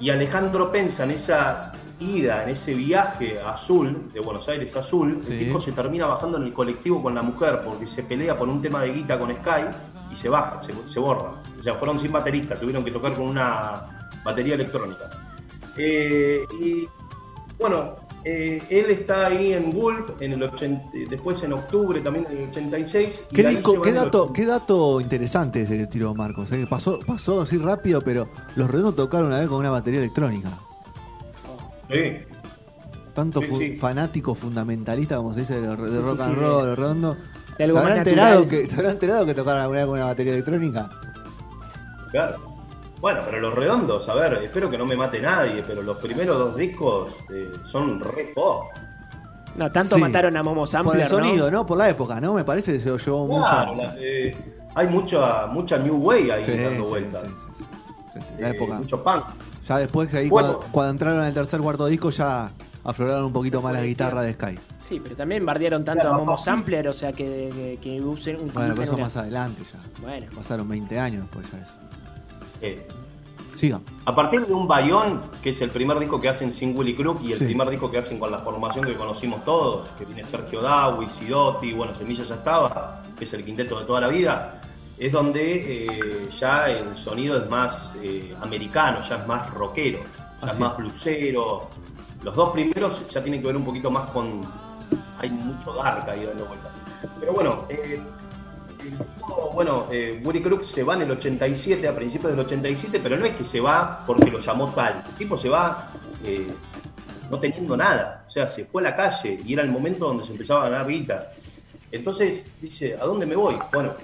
y 0.00 0.08
Alejandro 0.08 0.72
Pensa 0.72 1.04
en 1.04 1.10
esa 1.10 1.72
ida, 1.98 2.42
en 2.42 2.48
ese 2.48 2.72
viaje 2.72 3.38
a 3.38 3.50
Azul, 3.50 4.10
de 4.14 4.20
Buenos 4.20 4.48
Aires 4.48 4.74
a 4.76 4.78
Azul, 4.78 5.18
Sí. 5.20 5.32
el 5.32 5.38
tipo 5.40 5.60
se 5.60 5.72
termina 5.72 6.06
bajando 6.06 6.38
en 6.38 6.44
el 6.44 6.54
colectivo 6.54 7.02
con 7.02 7.14
la 7.14 7.20
mujer 7.20 7.60
porque 7.62 7.86
se 7.86 8.02
pelea 8.02 8.34
por 8.38 8.48
un 8.48 8.62
tema 8.62 8.80
de 8.80 8.94
guita 8.94 9.18
con 9.18 9.30
Sky 9.30 9.66
y 10.10 10.16
se 10.16 10.30
baja, 10.30 10.62
se, 10.62 10.72
se 10.86 10.98
borra. 10.98 11.32
O 11.58 11.62
sea, 11.62 11.74
fueron 11.74 11.98
sin 11.98 12.10
baterista, 12.10 12.54
tuvieron 12.58 12.82
que 12.82 12.90
tocar 12.90 13.12
con 13.12 13.26
una 13.28 14.08
batería 14.24 14.54
electrónica. 14.54 15.10
Eh, 15.76 16.46
y 16.62 16.88
bueno, 17.58 17.96
eh, 18.24 18.62
él 18.68 18.90
está 18.90 19.26
ahí 19.26 19.52
en 19.54 19.72
Gulp, 19.72 20.20
en 20.20 20.32
el 20.32 20.42
80, 20.42 20.90
después 21.08 21.42
en 21.42 21.52
octubre 21.54 22.00
también 22.00 22.26
en 22.30 22.38
el 22.38 22.48
86. 22.50 23.24
y 23.30 23.34
¿Qué, 23.34 23.48
disco- 23.48 23.80
qué 23.80 23.92
dato, 23.92 24.32
qué 24.32 24.44
dato 24.46 25.00
interesante 25.00 25.62
ese 25.62 25.86
tiro 25.86 26.14
Marcos. 26.14 26.52
eh. 26.52 26.66
Pasó, 26.68 27.00
pasó 27.06 27.40
así 27.42 27.56
rápido, 27.58 28.02
pero 28.02 28.28
los 28.56 28.70
redondos 28.70 28.96
tocaron 28.96 29.28
una 29.28 29.38
vez 29.40 29.48
con 29.48 29.58
una 29.58 29.70
batería 29.70 30.00
electrónica. 30.00 30.50
Sí, 31.90 32.18
Tanto 33.14 33.40
Sí, 33.40 33.46
fu- 33.48 33.58
sí. 33.58 33.76
fanático 33.76 34.34
fundamentalista, 34.36 35.16
como 35.16 35.34
se 35.34 35.40
dice, 35.40 35.60
de, 35.60 35.76
de 35.76 35.88
Sí, 35.90 35.98
rock 35.98 36.16
sí, 36.18 36.22
and 36.22 36.36
de- 36.36 36.40
roll, 36.42 36.66
los 36.68 36.78
redondos. 36.78 37.16
de 37.58 37.66
¿Se 37.66 37.72
más 37.72 37.96
enterado 37.98 38.48
que, 38.48 38.66
¿Se 38.66 38.76
habrán 38.76 38.92
enterado 38.92 39.26
que 39.26 39.34
tocaron 39.34 39.60
alguna 39.62 39.78
vez 39.80 39.86
con 39.86 39.94
una 39.96 40.04
batería 40.06 40.32
electrónica? 40.34 40.90
claro. 42.10 42.49
Bueno, 43.00 43.20
pero 43.24 43.40
los 43.40 43.54
redondos, 43.54 44.08
a 44.08 44.14
ver, 44.14 44.34
espero 44.44 44.68
que 44.68 44.76
no 44.76 44.84
me 44.84 44.94
mate 44.96 45.20
nadie, 45.20 45.64
pero 45.66 45.82
los 45.82 45.96
primeros 45.98 46.38
dos 46.38 46.56
discos 46.56 47.14
eh, 47.32 47.50
son 47.64 47.98
re 48.00 48.32
pop. 48.34 48.64
No, 49.56 49.70
tanto 49.70 49.96
Sí. 49.96 50.00
mataron 50.00 50.36
a 50.36 50.42
Momo 50.42 50.60
Por 50.62 50.68
Sampler, 50.68 51.00
el 51.02 51.08
sonido, 51.08 51.50
¿no? 51.50 51.58
¿no? 51.60 51.66
Por 51.66 51.78
la 51.78 51.88
época, 51.88 52.20
¿no? 52.20 52.34
Me 52.34 52.44
parece 52.44 52.72
que 52.72 52.80
se 52.80 52.88
lo 52.90 52.98
llevó 52.98 53.26
Claro, 53.44 53.74
mucho. 53.74 53.82
la- 53.88 53.94
eh, 53.98 54.36
hay 54.74 54.86
mucha, 54.86 55.46
mucha 55.46 55.78
New 55.78 55.96
Way 55.96 56.30
ahí 56.30 56.44
Sí, 56.44 56.56
dando 56.56 56.84
sí, 56.84 56.90
vueltas. 56.90 57.22
sí, 57.22 57.28
sí, 57.58 57.64
sí, 58.12 58.20
sí, 58.22 58.34
la 58.38 58.48
Eh, 58.48 58.50
época. 58.52 58.74
Mucho 58.78 59.02
punk. 59.02 59.24
Ya 59.66 59.78
después, 59.78 60.14
ahí 60.14 60.28
Bueno. 60.28 60.48
cuando, 60.58 60.72
cuando 60.72 60.90
entraron 60.92 61.20
al 61.24 61.32
tercer 61.34 61.60
cuarto 61.60 61.86
disco, 61.86 62.10
ya 62.10 62.50
afloraron 62.84 63.24
un 63.24 63.32
poquito 63.32 63.60
más 63.62 63.72
la 63.72 63.82
guitarra 63.82 64.22
de 64.22 64.34
Sky. 64.34 64.58
Sí, 64.82 65.00
pero 65.02 65.16
también 65.16 65.44
bardearon 65.46 65.84
tanto 65.84 66.02
Claro, 66.02 66.16
a 66.16 66.18
Momo 66.18 66.32
papá. 66.32 66.42
Sampler, 66.44 66.86
o 66.88 66.92
sea, 66.92 67.12
que, 67.12 67.50
que, 67.54 67.78
que 67.80 68.00
usen 68.00 68.36
un 68.36 68.52
Bueno, 68.52 68.70
pero 68.74 68.82
eso 68.84 68.94
una- 68.94 69.04
más 69.04 69.16
adelante 69.16 69.62
ya. 69.72 69.78
Bueno, 70.02 70.26
Pasaron 70.34 70.68
20 70.68 70.98
años 70.98 71.22
después 71.22 71.50
ya 71.50 71.58
eso. 71.58 71.74
Eh, 72.60 72.86
Sigan. 73.54 73.82
a 74.06 74.14
partir 74.14 74.46
de 74.46 74.54
un 74.54 74.66
Bayón, 74.68 75.20
que 75.42 75.50
es 75.50 75.60
el 75.60 75.70
primer 75.70 75.98
disco 75.98 76.20
que 76.20 76.28
hacen 76.28 76.52
sin 76.52 76.76
Willy 76.76 76.94
Crook 76.94 77.20
y 77.22 77.32
el 77.32 77.38
Sí. 77.38 77.44
primer 77.46 77.68
disco 77.68 77.90
que 77.90 77.98
hacen 77.98 78.18
con 78.18 78.30
la 78.30 78.38
formación 78.38 78.84
que 78.86 78.96
conocimos 78.96 79.44
todos, 79.44 79.86
que 79.98 80.04
viene 80.04 80.24
Sergio 80.24 80.62
Dawi, 80.62 81.08
Sidotti, 81.08 81.72
bueno, 81.72 81.94
Semilla 81.94 82.24
ya 82.24 82.36
estaba, 82.36 83.02
que 83.18 83.24
es 83.24 83.32
el 83.34 83.44
quinteto 83.44 83.78
de 83.80 83.84
toda 83.86 84.00
la 84.00 84.08
vida, 84.08 84.62
es 84.98 85.12
donde 85.12 85.86
eh, 85.86 86.28
ya 86.38 86.70
el 86.70 86.94
sonido 86.94 87.42
es 87.42 87.50
más 87.50 87.96
eh, 88.02 88.34
americano, 88.40 89.00
ya 89.06 89.16
es 89.16 89.26
más 89.26 89.50
rockero, 89.52 90.00
ya 90.00 90.46
Así 90.46 90.52
es 90.54 90.60
más 90.60 90.76
blusero. 90.76 91.68
Los 92.22 92.34
dos 92.34 92.50
primeros 92.50 93.08
ya 93.10 93.22
tienen 93.22 93.40
que 93.40 93.46
ver 93.48 93.56
un 93.56 93.64
poquito 93.64 93.90
más 93.90 94.04
con. 94.10 94.42
Hay 95.18 95.30
mucho 95.30 95.72
dark 95.74 96.08
ahí 96.08 96.24
dando 96.24 96.46
vuelta. 96.46 96.68
Pero 97.18 97.32
bueno, 97.32 97.64
eh, 97.68 98.00
bueno, 99.54 99.88
eh, 99.90 100.20
Willy 100.24 100.40
Crook 100.40 100.62
se 100.62 100.82
va 100.82 100.94
en 100.94 101.02
el 101.02 101.10
87, 101.12 101.86
a 101.86 101.94
principios 101.94 102.32
del 102.32 102.40
87, 102.40 103.00
pero 103.02 103.16
no 103.16 103.24
es 103.24 103.32
que 103.32 103.44
se 103.44 103.60
va 103.60 104.04
porque 104.06 104.30
lo 104.30 104.40
llamó 104.40 104.72
tal. 104.72 105.04
El 105.06 105.14
tipo 105.16 105.36
se 105.36 105.48
va 105.48 105.92
eh, 106.24 106.46
no 107.30 107.38
teniendo 107.38 107.76
nada. 107.76 108.24
O 108.26 108.30
sea, 108.30 108.46
se 108.46 108.64
fue 108.64 108.82
a 108.82 108.90
la 108.90 108.96
calle 108.96 109.40
y 109.44 109.52
era 109.52 109.62
el 109.62 109.70
momento 109.70 110.06
donde 110.06 110.24
se 110.24 110.32
empezaba 110.32 110.66
a 110.66 110.68
ganar 110.68 110.86
guita. 110.86 111.32
Entonces 111.92 112.44
dice, 112.60 112.96
¿a 113.00 113.04
dónde 113.04 113.26
me 113.26 113.36
voy? 113.36 113.56
Bueno, 113.72 113.94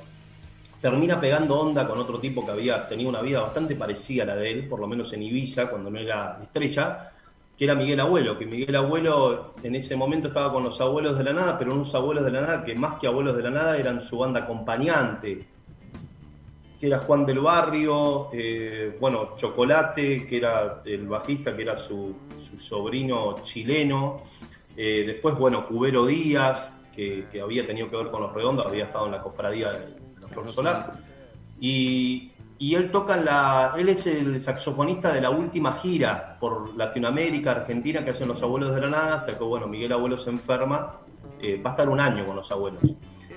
termina 0.81 1.21
pegando 1.21 1.59
onda 1.59 1.87
con 1.87 1.99
otro 1.99 2.19
tipo 2.19 2.45
que 2.45 2.53
había 2.53 2.87
tenido 2.89 3.09
una 3.09 3.23
vida 3.23 3.41
bastante 3.41 3.75
parecida 3.77 4.25
a 4.25 4.27
la 4.27 4.37
de 4.37 4.51
él, 4.51 4.69
por 4.69 4.81
lo 4.81 4.87
menos 4.87 5.13
en 5.13 5.23
Ibiza, 5.23 5.69
cuando 5.69 5.91
no 5.91 5.99
era 5.99 6.39
estrella, 6.43 7.13
que 7.57 7.65
era 7.65 7.75
Miguel 7.75 8.01
Abuelo, 8.01 8.39
que 8.39 8.45
Miguel 8.45 8.77
Abuelo 8.77 9.55
en 9.63 9.75
ese 9.75 9.97
momento 9.97 10.29
estaba 10.29 10.53
con 10.53 10.63
los 10.63 10.81
abuelos 10.81 11.17
de 11.17 11.25
la 11.25 11.33
nada, 11.33 11.59
pero 11.59 11.73
unos 11.73 11.95
abuelos 11.95 12.25
de 12.25 12.31
la 12.31 12.41
nada 12.43 12.65
que 12.65 12.75
más 12.75 12.99
que 12.99 13.07
abuelos 13.07 13.37
de 13.37 13.43
la 13.43 13.51
nada 13.51 13.79
eran 13.79 14.03
su 14.03 14.19
banda 14.19 14.41
acompañante, 14.41 15.47
que 16.79 16.87
era 16.87 16.99
Juan 16.99 17.25
del 17.25 17.41
Barrio, 17.41 18.29
eh, 18.33 18.95
bueno, 19.01 19.37
Chocolate, 19.39 20.27
que 20.27 20.37
era 20.37 20.83
el 20.85 21.07
bajista, 21.09 21.57
que 21.57 21.63
era 21.63 21.79
su, 21.79 22.15
su 22.39 22.59
sobrino 22.59 23.37
chileno, 23.43 24.23
eh, 24.77 25.05
después, 25.07 25.35
bueno, 25.37 25.67
Cubero 25.67 26.05
Díaz, 26.05 26.71
que, 26.95 27.25
que 27.33 27.41
había 27.41 27.67
tenido 27.67 27.89
que 27.89 27.97
ver 27.97 28.11
con 28.11 28.21
los 28.21 28.35
redondos, 28.35 28.67
había 28.67 28.85
estado 28.85 29.07
en 29.07 29.13
la 29.13 29.23
cofradía 29.23 29.73
de 29.73 30.29
Flor 30.29 30.51
Solar, 30.51 30.93
y, 31.59 32.33
y 32.59 32.75
él 32.75 32.91
toca 32.91 33.17
la, 33.17 33.75
él 33.77 33.89
es 33.89 34.07
el 34.07 34.41
saxofonista 34.41 35.13
de 35.13 35.21
la 35.21 35.31
última 35.31 35.73
gira 35.73 36.39
por 36.41 36.75
Latinoamérica, 36.75 37.51
Argentina, 37.51 38.03
que 38.03 38.11
hacen 38.11 38.29
los 38.29 38.43
abuelos 38.43 38.75
de 38.75 38.81
la 38.81 38.89
nada, 38.89 39.15
hasta 39.17 39.37
que 39.37 39.45
bueno, 39.45 39.67
Miguel 39.67 39.93
Abuelo 39.93 40.17
se 40.17 40.31
enferma, 40.31 41.01
eh, 41.41 41.61
va 41.65 41.71
a 41.71 41.73
estar 41.75 41.89
un 41.89 42.01
año 42.01 42.25
con 42.25 42.37
los 42.37 42.51
abuelos. 42.51 42.83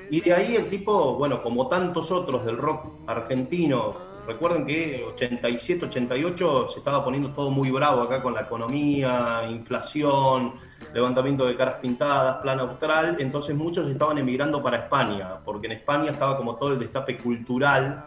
Y 0.09 0.21
de 0.21 0.33
ahí 0.33 0.55
el 0.55 0.69
tipo, 0.69 1.15
bueno, 1.15 1.43
como 1.43 1.67
tantos 1.67 2.11
otros 2.11 2.45
del 2.45 2.57
rock 2.57 2.88
argentino, 3.07 3.95
recuerden 4.25 4.65
que 4.65 5.03
87, 5.13 5.85
88 5.85 6.67
se 6.69 6.79
estaba 6.79 7.03
poniendo 7.03 7.31
todo 7.31 7.51
muy 7.51 7.71
bravo 7.71 8.01
acá 8.01 8.21
con 8.21 8.33
la 8.33 8.41
economía, 8.41 9.41
inflación, 9.49 10.53
levantamiento 10.93 11.45
de 11.45 11.55
caras 11.55 11.75
pintadas, 11.81 12.38
plan 12.38 12.59
austral, 12.59 13.17
entonces 13.19 13.55
muchos 13.55 13.88
estaban 13.89 14.17
emigrando 14.17 14.63
para 14.63 14.77
España, 14.77 15.39
porque 15.43 15.67
en 15.67 15.73
España 15.73 16.11
estaba 16.11 16.38
como 16.38 16.55
todo 16.55 16.73
el 16.73 16.79
destape 16.79 17.17
cultural, 17.17 18.05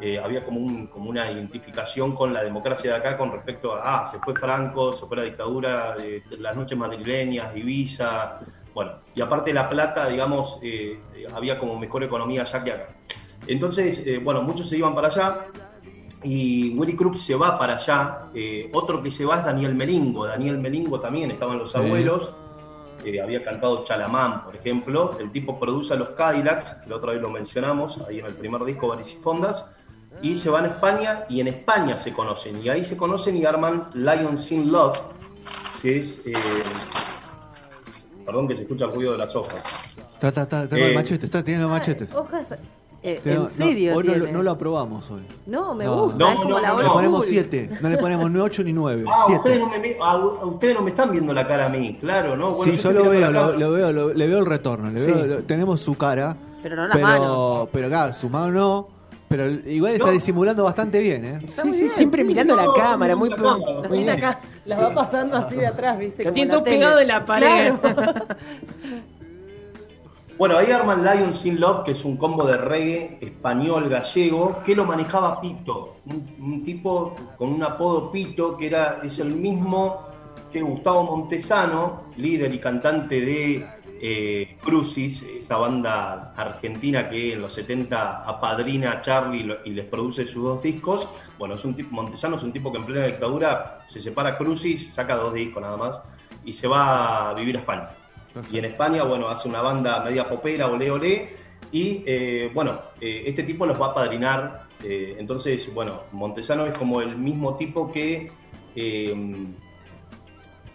eh, 0.00 0.18
había 0.18 0.44
como, 0.44 0.60
un- 0.60 0.86
como 0.88 1.08
una 1.10 1.30
identificación 1.30 2.14
con 2.14 2.32
la 2.32 2.42
democracia 2.42 2.92
de 2.92 2.96
acá 2.98 3.16
con 3.16 3.32
respecto 3.32 3.72
a, 3.74 4.02
ah, 4.02 4.10
se 4.10 4.18
fue 4.18 4.34
Franco, 4.34 4.92
se 4.92 5.06
fue 5.06 5.16
la 5.18 5.22
dictadura 5.24 5.94
de, 5.96 6.20
de 6.28 6.36
las 6.38 6.54
noches 6.56 6.76
madrileñas, 6.76 7.56
Ibiza, 7.56 8.38
bueno, 8.74 8.92
y 9.14 9.20
aparte 9.20 9.52
La 9.54 9.68
Plata, 9.68 10.08
digamos, 10.08 10.58
eh, 10.62 10.98
había 11.34 11.58
como 11.58 11.78
mejor 11.78 12.02
economía 12.02 12.42
allá 12.42 12.64
que 12.64 12.72
acá. 12.72 12.88
Entonces, 13.46 14.04
eh, 14.06 14.18
bueno, 14.18 14.42
muchos 14.42 14.68
se 14.68 14.76
iban 14.78 14.94
para 14.94 15.08
allá 15.08 15.44
y 16.22 16.70
Willy 16.76 16.96
Crook 16.96 17.14
se 17.16 17.34
va 17.34 17.58
para 17.58 17.74
allá. 17.76 18.20
Otro 18.72 19.02
que 19.02 19.10
se 19.10 19.24
va 19.24 19.36
es 19.38 19.44
Daniel 19.44 19.74
Melingo. 19.74 20.26
Daniel 20.26 20.58
Melingo 20.58 20.98
también 20.98 21.30
estaba 21.30 21.52
en 21.52 21.58
Los 21.58 21.72
Sí. 21.72 21.78
Abuelos. 21.78 22.34
Eh, 23.04 23.20
había 23.20 23.44
cantado 23.44 23.84
Chalamán, 23.84 24.42
por 24.44 24.56
ejemplo. 24.56 25.16
El 25.20 25.30
tipo 25.30 25.60
produce 25.60 25.92
a 25.92 25.96
los 25.96 26.10
Cadillacs, 26.10 26.64
que 26.82 26.88
la 26.90 26.96
otra 26.96 27.12
vez 27.12 27.20
lo 27.20 27.28
mencionamos, 27.28 28.00
ahí 28.08 28.20
en 28.20 28.26
el 28.26 28.32
primer 28.34 28.64
disco, 28.64 28.96
Fondas 29.22 29.70
y 30.24 30.36
se 30.36 30.48
van 30.50 30.64
a 30.64 30.68
España 30.68 31.24
y 31.28 31.40
en 31.40 31.48
España 31.48 31.96
se 31.98 32.12
conocen. 32.12 32.62
Y 32.62 32.68
ahí 32.68 32.82
se 32.84 32.96
conocen 32.96 33.36
y 33.36 33.44
arman 33.44 33.88
Lions 33.94 34.50
in 34.52 34.72
Love, 34.72 34.98
que 35.82 35.98
es... 35.98 36.22
eh, 36.26 36.32
perdón 38.24 38.48
que 38.48 38.56
se 38.56 38.62
escucha 38.62 38.86
el 38.86 38.92
ruido 38.92 39.12
de 39.12 39.18
las 39.18 39.34
hojas. 39.36 39.62
Está, 40.14 40.28
está, 40.28 40.42
está, 40.42 40.62
está 40.64 40.76
con 40.76 40.84
Eh, 40.84 40.88
el 40.88 40.94
machete, 40.94 41.26
está 41.26 41.42
teniendo 41.44 41.68
machete. 41.68 42.08
Hojas. 42.16 42.52
eh, 43.02 43.20
¿En 43.22 43.48
serio? 43.50 43.92
No, 43.92 43.98
hoy 43.98 44.04
no, 44.04 44.12
lo- 44.14 44.18
tiene? 44.20 44.32
no 44.32 44.42
lo 44.42 44.50
aprobamos 44.52 45.10
hoy. 45.10 45.20
No, 45.46 45.74
me 45.74 45.84
No. 45.84 46.04
gusta. 46.04 46.18
No, 46.18 46.30
es 46.30 46.36
como 46.38 46.48
no, 46.48 46.60
la 46.60 46.74
Le 46.74 46.88
ponemos 46.88 47.20
school. 47.20 47.28
7, 47.28 47.70
no 47.82 47.88
le 47.90 47.98
ponemos 47.98 48.30
ni 48.30 48.40
8 48.40 48.64
ni 48.64 48.72
9. 48.72 49.04
Ah, 49.06 49.20
ustedes 49.28 49.40
7. 49.42 49.58
no, 49.58 49.68
me, 49.68 49.78
ve- 49.78 49.98
a- 50.00 50.12
a 50.12 50.46
ustedes 50.46 50.74
no 50.74 50.80
me 50.80 50.90
están 50.90 51.10
viendo 51.12 51.34
la 51.34 51.46
cara 51.46 51.66
a 51.66 51.68
mí, 51.68 51.98
claro, 52.00 52.34
¿no? 52.34 52.52
Bueno, 52.52 52.72
Sí, 52.72 52.78
yo 52.78 52.92
lo 52.92 53.10
veo, 53.10 53.30
lo, 53.30 53.72
veo, 53.72 53.92
lo- 53.92 54.14
le 54.14 54.26
veo 54.26 54.38
el 54.38 54.46
retorno. 54.46 54.88
Le 54.90 55.00
Sí. 55.00 55.10
veo- 55.12 55.26
lo- 55.26 55.42
tenemos 55.44 55.80
su 55.80 55.94
cara. 55.96 56.34
Pero 56.62 56.76
no 56.76 56.86
la 56.86 56.94
pero, 56.94 57.06
mano. 57.06 57.68
Pero 57.70 57.88
claro, 57.88 58.14
su 58.14 58.30
mano 58.30 58.50
no. 58.52 58.93
Pero 59.36 59.50
igual 59.68 59.94
está 59.94 60.06
No. 60.06 60.12
disimulando 60.12 60.62
bastante 60.62 61.00
bien, 61.00 61.24
¿eh? 61.24 61.38
Está 61.44 61.62
Sí, 61.64 61.72
sí, 61.74 61.88
siempre 61.88 62.22
sí. 62.22 62.28
mirando 62.28 62.54
la 62.54 62.72
cámara, 62.72 63.16
muy, 63.16 63.30
muy- 63.30 63.36
cámara. 63.38 63.72
Las 63.80 63.88
muy 63.88 63.98
tiene 63.98 64.12
acá, 64.12 64.40
las 64.64 64.80
va 64.80 64.94
pasando 64.94 65.36
así 65.36 65.56
de 65.56 65.66
atrás, 65.66 65.98
¿viste? 65.98 66.22
Lo 66.22 66.32
tiene 66.32 66.50
todo 66.52 66.62
pegado 66.62 67.00
en 67.00 67.08
la 67.08 67.24
pared. 67.26 67.74
Claro. 67.80 68.26
Bueno, 70.36 70.58
ahí 70.58 70.72
arman 70.72 71.04
Lions 71.04 71.46
in 71.46 71.60
Love, 71.60 71.84
que 71.84 71.92
es 71.92 72.04
un 72.04 72.16
combo 72.16 72.44
de 72.44 72.56
reggae 72.56 73.18
español 73.20 73.88
gallego, 73.88 74.62
que 74.66 74.74
lo 74.74 74.84
manejaba 74.84 75.40
Pito, 75.40 75.98
un, 76.06 76.28
un 76.40 76.64
tipo 76.64 77.14
con 77.38 77.52
un 77.52 77.62
apodo 77.62 78.10
Pito, 78.10 78.56
que 78.56 78.66
era, 78.66 78.98
es 79.04 79.20
el 79.20 79.28
mismo 79.30 80.00
que 80.52 80.60
Gustavo 80.60 81.04
Montesano, 81.04 82.04
líder 82.16 82.52
y 82.52 82.58
cantante 82.58 83.20
de 83.20 83.64
eh, 84.06 84.58
Crucis, 84.62 85.22
esa 85.22 85.56
banda 85.56 86.34
argentina 86.36 87.08
que 87.08 87.32
en 87.32 87.40
los 87.40 87.54
70 87.54 88.28
apadrina 88.28 88.92
a 88.92 89.00
Charlie 89.00 89.56
y 89.64 89.70
les 89.70 89.86
produce 89.86 90.26
sus 90.26 90.42
dos 90.42 90.62
discos. 90.62 91.08
Bueno, 91.38 91.54
es 91.54 91.64
un 91.64 91.74
tipo, 91.74 91.94
Montesano 91.94 92.36
es 92.36 92.42
un 92.42 92.52
tipo 92.52 92.70
que 92.70 92.76
en 92.76 92.84
plena 92.84 93.06
dictadura 93.06 93.78
se 93.88 94.00
separa 94.00 94.36
Crucis, 94.36 94.92
saca 94.92 95.14
dos 95.14 95.32
discos 95.32 95.62
nada 95.62 95.78
más, 95.78 96.00
y 96.44 96.52
se 96.52 96.68
va 96.68 97.30
a 97.30 97.34
vivir 97.34 97.56
a 97.56 97.60
España. 97.60 97.88
Y 98.52 98.58
en 98.58 98.66
España, 98.66 99.04
bueno, 99.04 99.30
hace 99.30 99.48
una 99.48 99.62
banda 99.62 100.04
media 100.04 100.28
popera, 100.28 100.66
olé 100.66 100.90
olé, 100.90 101.36
y 101.72 102.02
eh, 102.04 102.50
bueno, 102.52 102.78
eh, 103.00 103.22
este 103.24 103.44
tipo 103.44 103.64
los 103.64 103.80
va 103.80 103.86
a 103.86 103.94
padrinar. 103.94 104.64
eh, 104.82 105.16
entonces, 105.18 105.72
bueno, 105.72 106.02
Montesano 106.12 106.66
es 106.66 106.76
como 106.76 107.00
el 107.00 107.16
mismo 107.16 107.56
tipo 107.56 107.90
que 107.90 108.30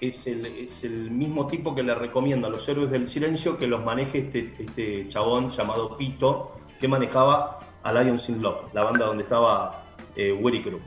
es, 0.02 0.28
el, 0.28 0.46
es 0.46 0.84
el 0.84 1.12
mismo 1.12 1.48
tipo 1.48 1.76
que 1.76 1.84
le 1.84 1.94
recomienda 1.96 2.48
a 2.48 2.52
los 2.52 2.68
héroes 2.70 2.90
del 2.92 3.08
silencio 3.08 3.58
que 3.58 3.68
los 3.68 3.84
maneje 3.84 4.20
este, 4.20 4.54
este 4.60 5.08
chabón 5.10 5.50
llamado 5.50 5.98
Pito, 5.98 6.52
que 6.80 6.88
manejaba 6.88 7.60
a 7.84 7.94
Lions 7.94 8.30
in 8.30 8.42
Love, 8.42 8.74
la 8.74 8.84
banda 8.84 9.06
donde 9.06 9.24
estaba 9.24 9.84
eh, 10.16 10.32
Willy 10.32 10.62
Crew. 10.62 10.80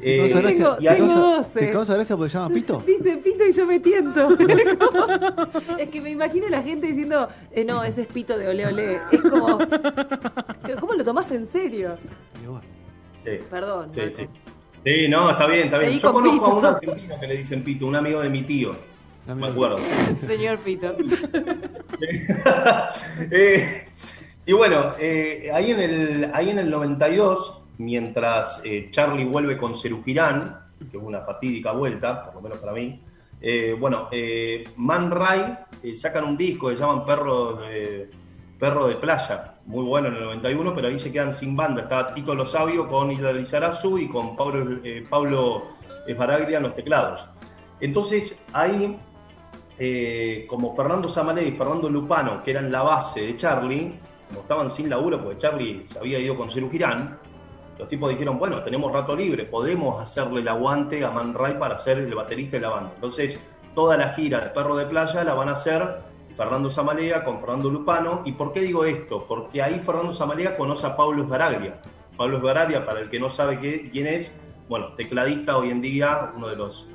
¿Te 0.00 0.16
causa 0.18 0.38
Eh, 0.38 0.42
gracia? 0.42 0.56
tengo- 0.64 0.76
¿Te 0.76 0.94
tengo 0.96 1.06
causa- 1.08 1.20
doce. 1.36 1.60
¿Te 1.60 1.70
causa 1.70 1.94
gracia 1.94 2.16
porque 2.16 2.30
se 2.30 2.38
llama 2.38 2.54
Pito? 2.54 2.82
Dice 2.86 3.16
pito 3.18 3.44
y 3.46 3.52
yo 3.52 3.66
me 3.66 3.78
tiento. 3.80 4.28
es 5.78 5.88
que 5.90 6.00
me 6.00 6.10
imagino 6.10 6.48
la 6.48 6.62
gente 6.62 6.86
diciendo, 6.86 7.28
eh, 7.52 7.64
no, 7.64 7.84
ese 7.84 8.02
es 8.02 8.06
pito 8.08 8.36
de 8.38 8.48
ole 8.48 8.66
ole. 8.66 8.98
Es 9.12 9.20
como, 9.20 9.58
¿cómo 10.80 10.94
lo 10.94 11.04
tomás 11.04 11.30
en 11.30 11.46
serio? 11.46 11.96
Y 12.42 13.28
sí. 13.28 13.44
Perdón. 13.50 13.90
Sí. 13.94 14.00
Sí, 14.84 15.08
no, 15.08 15.30
está 15.30 15.46
bien, 15.46 15.64
está 15.66 15.78
bien. 15.78 15.90
Seguí 15.90 16.02
Yo 16.02 16.12
con 16.12 16.22
conozco 16.24 16.44
Pito. 16.44 16.52
a 16.52 16.58
un 16.58 16.66
argentino 16.66 17.20
que 17.20 17.26
le 17.26 17.36
dicen 17.36 17.62
Pito, 17.62 17.86
un 17.86 17.96
amigo 17.96 18.20
de 18.20 18.28
mi 18.30 18.42
tío. 18.42 18.74
Me 19.26 19.46
acuerdo. 19.46 19.78
Señor 20.26 20.58
Pito. 20.58 20.96
Eh, 23.30 23.86
y 24.44 24.52
bueno, 24.52 24.92
eh, 24.98 25.50
ahí, 25.54 25.70
en 25.70 25.80
el, 25.80 26.30
ahí 26.34 26.50
en 26.50 26.58
el 26.58 26.68
92, 26.70 27.62
mientras 27.78 28.60
eh, 28.64 28.88
Charlie 28.90 29.24
vuelve 29.24 29.56
con 29.56 29.76
Cerugirán, 29.76 30.58
que 30.90 30.96
es 30.96 31.02
una 31.02 31.20
fatídica 31.20 31.70
vuelta, 31.72 32.24
por 32.24 32.34
lo 32.34 32.40
menos 32.40 32.58
para 32.58 32.72
mí, 32.72 33.00
eh, 33.40 33.76
bueno, 33.78 34.08
eh, 34.12 34.64
Man 34.76 35.10
Ray 35.10 35.42
eh, 35.82 35.96
sacan 35.96 36.24
un 36.24 36.36
disco 36.36 36.68
que 36.68 36.74
se 36.76 36.80
llaman 36.80 37.04
Perro 37.04 37.56
de, 37.56 38.08
Perro 38.58 38.86
de 38.86 38.94
Playa, 38.94 39.51
muy 39.66 39.84
bueno 39.84 40.08
en 40.08 40.14
el 40.14 40.24
91, 40.24 40.74
pero 40.74 40.88
ahí 40.88 40.98
se 40.98 41.12
quedan 41.12 41.32
sin 41.32 41.56
banda. 41.56 41.82
Estaba 41.82 42.14
Tito 42.14 42.34
Lo 42.34 42.46
Sabio 42.46 42.88
con 42.88 43.10
Isla 43.10 43.32
Lizarazu 43.32 43.98
y 43.98 44.08
con 44.08 44.36
Pablo, 44.36 44.80
eh, 44.84 45.06
Pablo 45.08 45.68
Esbaraglia 46.06 46.58
en 46.58 46.64
los 46.64 46.74
teclados. 46.74 47.28
Entonces 47.80 48.40
ahí 48.52 48.98
eh, 49.78 50.46
como 50.48 50.76
Fernando 50.76 51.08
Samalé 51.08 51.48
y 51.48 51.52
Fernando 51.52 51.88
Lupano, 51.88 52.42
que 52.42 52.50
eran 52.50 52.70
la 52.70 52.82
base 52.82 53.22
de 53.22 53.36
Charlie, 53.36 53.94
como 54.28 54.40
estaban 54.42 54.70
sin 54.70 54.88
laburo 54.88 55.22
porque 55.22 55.38
Charlie 55.38 55.84
se 55.86 55.98
había 55.98 56.18
ido 56.18 56.36
con 56.36 56.50
Ceru 56.50 56.70
Girán, 56.70 57.18
los 57.78 57.88
tipos 57.88 58.10
dijeron, 58.10 58.38
bueno, 58.38 58.62
tenemos 58.62 58.92
rato 58.92 59.16
libre, 59.16 59.44
podemos 59.44 60.00
hacerle 60.00 60.40
el 60.40 60.48
aguante 60.48 61.04
a 61.04 61.10
Man 61.10 61.34
Ray 61.34 61.54
para 61.54 61.76
ser 61.76 61.98
el 61.98 62.14
baterista 62.14 62.58
de 62.58 62.62
la 62.62 62.68
banda. 62.68 62.92
Entonces, 62.94 63.38
toda 63.74 63.96
la 63.96 64.10
gira 64.10 64.40
de 64.40 64.50
Perro 64.50 64.76
de 64.76 64.86
Playa 64.86 65.24
la 65.24 65.34
van 65.34 65.48
a 65.48 65.52
hacer 65.52 66.00
Fernando 66.36 66.70
Samalea 66.70 67.24
con 67.24 67.40
Fernando 67.40 67.70
Lupano. 67.70 68.22
¿Y 68.24 68.32
por 68.32 68.52
qué 68.52 68.60
digo 68.60 68.84
esto? 68.84 69.24
Porque 69.28 69.62
ahí 69.62 69.80
Fernando 69.80 70.12
Samalea 70.12 70.56
conoce 70.56 70.86
a 70.86 70.96
Pablo 70.96 71.22
Esbaraglia. 71.22 71.80
Pablo 72.16 72.38
Esbaraglia, 72.38 72.84
para 72.86 73.00
el 73.00 73.10
que 73.10 73.18
no 73.20 73.30
sabe 73.30 73.58
qué- 73.60 73.90
quién 73.90 74.06
es, 74.06 74.38
bueno, 74.68 74.92
tecladista 74.94 75.56
hoy 75.56 75.70
en 75.70 75.80
día, 75.80 76.32
uno 76.36 76.48
de 76.48 76.56
los 76.56 76.88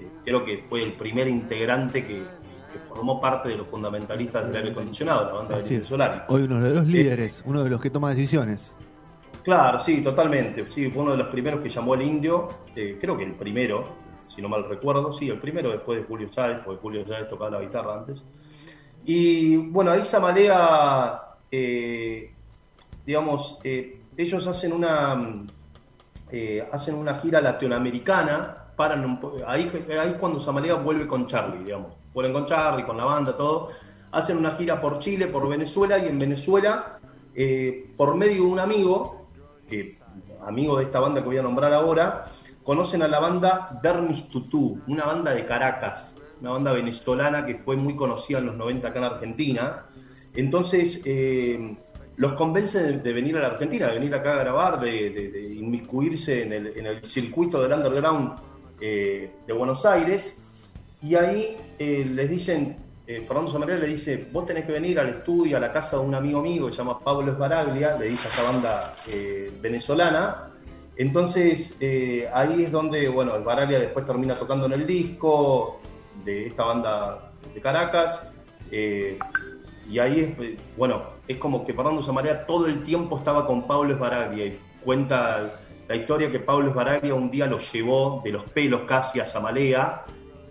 eh, 0.00 0.06
creo 0.24 0.44
que 0.44 0.64
fue 0.68 0.82
el 0.82 0.94
primer 0.94 1.28
integrante 1.28 2.06
que, 2.06 2.16
que 2.72 2.78
formó 2.88 3.20
parte 3.20 3.48
de 3.50 3.56
los 3.56 3.66
fundamentalistas 3.68 4.46
del 4.46 4.56
aire 4.56 4.70
acondicionado, 4.72 5.26
la 5.26 5.32
banda 5.34 5.56
Así 5.56 5.74
de 5.76 5.80
es. 5.82 5.86
Solari. 5.86 6.20
Hoy 6.28 6.42
uno 6.42 6.60
de 6.60 6.74
los 6.74 6.86
líderes, 6.86 7.42
uno 7.46 7.62
de 7.62 7.70
los 7.70 7.80
que 7.80 7.90
toma 7.90 8.10
decisiones. 8.10 8.74
Claro, 9.42 9.78
sí, 9.80 10.02
totalmente. 10.02 10.68
Sí, 10.70 10.88
fue 10.90 11.02
uno 11.02 11.12
de 11.12 11.18
los 11.18 11.28
primeros 11.28 11.60
que 11.60 11.68
llamó 11.68 11.94
el 11.94 12.02
indio, 12.02 12.48
eh, 12.76 12.96
creo 13.00 13.16
que 13.16 13.24
el 13.24 13.34
primero, 13.34 13.84
si 14.28 14.40
no 14.40 14.48
mal 14.48 14.68
recuerdo, 14.68 15.12
sí, 15.12 15.28
el 15.28 15.38
primero 15.38 15.70
después 15.70 15.98
de 15.98 16.04
Julio 16.04 16.28
Sáez, 16.32 16.58
porque 16.64 16.80
Julio 16.80 17.04
Sáez 17.06 17.28
tocaba 17.28 17.50
la 17.50 17.60
guitarra 17.60 17.94
antes. 17.98 18.22
Y 19.04 19.56
bueno, 19.56 19.90
ahí 19.90 20.04
Samalea, 20.04 21.20
eh, 21.50 22.32
digamos, 23.04 23.58
eh, 23.64 24.00
ellos 24.16 24.46
hacen 24.46 24.72
una, 24.72 25.16
mm, 25.16 25.46
eh, 26.30 26.68
hacen 26.72 26.94
una 26.94 27.14
gira 27.18 27.40
latinoamericana, 27.40 28.66
paran 28.76 29.20
ahí, 29.46 29.70
ahí 30.00 30.10
es 30.10 30.16
cuando 30.18 30.40
Samalea 30.40 30.74
vuelve 30.74 31.06
con 31.06 31.26
Charlie, 31.26 31.64
digamos, 31.64 31.92
vuelven 32.14 32.32
con 32.32 32.46
Charlie, 32.46 32.84
con 32.84 32.96
la 32.96 33.04
banda, 33.04 33.36
todo, 33.36 33.70
hacen 34.12 34.36
una 34.36 34.52
gira 34.52 34.80
por 34.80 34.98
Chile, 34.98 35.26
por 35.26 35.48
Venezuela, 35.48 35.98
y 35.98 36.06
en 36.08 36.18
Venezuela, 36.18 36.98
eh, 37.34 37.90
por 37.96 38.14
medio 38.14 38.44
de 38.44 38.48
un 38.48 38.58
amigo, 38.58 39.26
que 39.68 39.98
amigo 40.46 40.78
de 40.78 40.84
esta 40.84 41.00
banda 41.00 41.20
que 41.20 41.26
voy 41.26 41.38
a 41.38 41.42
nombrar 41.42 41.72
ahora, 41.72 42.26
conocen 42.62 43.02
a 43.02 43.08
la 43.08 43.20
banda 43.20 43.78
Dermis 43.82 44.28
Tutú, 44.28 44.80
una 44.86 45.04
banda 45.04 45.32
de 45.32 45.44
Caracas, 45.46 46.14
una 46.42 46.50
banda 46.50 46.72
venezolana 46.72 47.46
que 47.46 47.54
fue 47.54 47.76
muy 47.76 47.94
conocida 47.94 48.38
en 48.38 48.46
los 48.46 48.56
90 48.56 48.88
acá 48.88 48.98
en 48.98 49.04
Argentina. 49.04 49.86
Entonces, 50.34 51.00
eh, 51.04 51.76
los 52.16 52.32
convence 52.32 52.98
de, 52.98 53.12
venir 53.12 53.36
a 53.36 53.40
la 53.40 53.46
Argentina, 53.48 53.86
de 53.86 53.94
venir 53.94 54.12
acá 54.12 54.34
a 54.34 54.38
grabar, 54.40 54.80
de, 54.80 55.54
inmiscuirse 55.56 56.42
en 56.42 56.52
el, 56.52 57.04
circuito 57.04 57.62
del 57.62 57.72
underground 57.72 58.40
eh, 58.80 59.30
de 59.46 59.52
Buenos 59.52 59.86
Aires. 59.86 60.36
Y 61.00 61.14
ahí 61.14 61.56
eh, 61.78 62.10
les 62.12 62.28
dicen, 62.28 62.76
Fernando 63.06 63.50
Samaria 63.50 63.76
le 63.76 63.86
dice, 63.86 64.28
vos 64.32 64.44
tenés 64.44 64.64
que 64.64 64.72
venir 64.72 64.98
al 64.98 65.10
estudio, 65.10 65.58
a 65.58 65.60
la 65.60 65.72
casa 65.72 65.96
de 65.98 66.02
un 66.02 66.14
amigo 66.14 66.42
mío 66.42 66.66
que 66.66 66.72
se 66.72 66.78
llama 66.78 66.98
Pablo 66.98 67.32
Esbaraglia, 67.32 67.96
le 67.98 68.06
dice 68.06 68.26
a 68.26 68.30
esta 68.30 68.42
banda 68.42 68.94
venezolana. 69.60 70.48
Entonces 70.96 71.76
ahí 72.32 72.64
es 72.64 72.72
donde, 72.72 73.08
bueno, 73.08 73.36
Esbaraglia 73.36 73.78
después 73.78 74.06
termina 74.06 74.34
tocando 74.34 74.66
en 74.66 74.72
el 74.72 74.86
disco 74.86 75.80
de 76.24 76.46
esta 76.46 76.64
banda 76.64 77.30
de 77.54 77.60
Caracas. 77.60 78.26
eh, 78.70 79.18
y 79.90 79.98
ahí 79.98 80.20
es, 80.20 80.38
eh, 80.38 80.56
bueno, 80.76 81.02
es 81.28 81.36
como 81.38 81.66
que 81.66 81.74
Fernando 81.74 82.00
Samaria 82.02 82.46
todo 82.46 82.66
el 82.66 82.82
tiempo 82.84 83.18
estaba 83.18 83.46
con 83.46 83.66
Pablo 83.66 83.92
Esbaraglia 83.92 84.46
y 84.46 84.58
cuenta 84.84 85.50
la 85.88 85.96
historia 85.96 86.30
que 86.30 86.38
Pablo 86.38 86.70
Esbaraglia 86.70 87.14
un 87.14 87.30
día 87.30 87.46
lo 87.46 87.58
llevó 87.58 88.22
de 88.24 88.30
los 88.32 88.44
pelos 88.44 88.82
casi 88.86 89.18
a 89.20 89.26
Samalea 89.26 90.04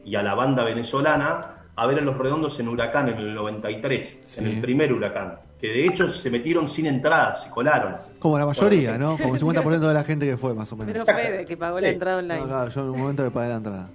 y 0.04 0.15
a 0.15 0.21
la 0.21 0.36
banda 0.36 0.63
venezolana 0.65 1.56
a 1.76 1.88
ver 1.88 2.00
a 2.00 2.02
los 2.02 2.17
redondos 2.17 2.60
en 2.60 2.67
Huracán 2.67 3.08
en 3.10 3.17
el 3.17 3.34
93, 3.34 4.38
en 4.38 4.45
el 4.47 4.62
primer 4.62 4.91
Huracán, 4.93 5.39
que 5.60 5.67
de 5.69 5.86
hecho 5.86 6.12
se 6.12 6.30
metieron 6.30 6.67
sin 6.67 6.86
entrada, 6.86 7.34
se 7.36 7.50
colaron. 7.50 7.95
Como 8.19 8.38
la 8.38 8.45
mayoría, 8.45 8.97
¿no? 8.97 9.17
Como 9.17 9.34
el 9.36 9.41
50% 9.41 9.80
de 9.88 9.93
la 9.93 10.04
gente 10.04 10.26
que 10.28 10.38
fue, 10.38 10.54
más 10.54 10.71
o 10.74 10.76
menos. 10.76 10.91
Pero 10.91 11.06
Fede, 11.06 11.45
que 11.45 11.56
pagó 11.58 11.80
la 11.80 11.88
Sí. 11.88 11.93
entrada 11.93 12.21
No, 12.21 12.34
online. 12.34 12.45
claro, 12.47 12.69
yo 12.69 12.82
en 12.82 12.89
un 12.89 13.00
momento 13.00 13.24
le 13.24 13.32
pagué 13.32 13.50
la 13.50 13.56
entrada. 13.56 13.88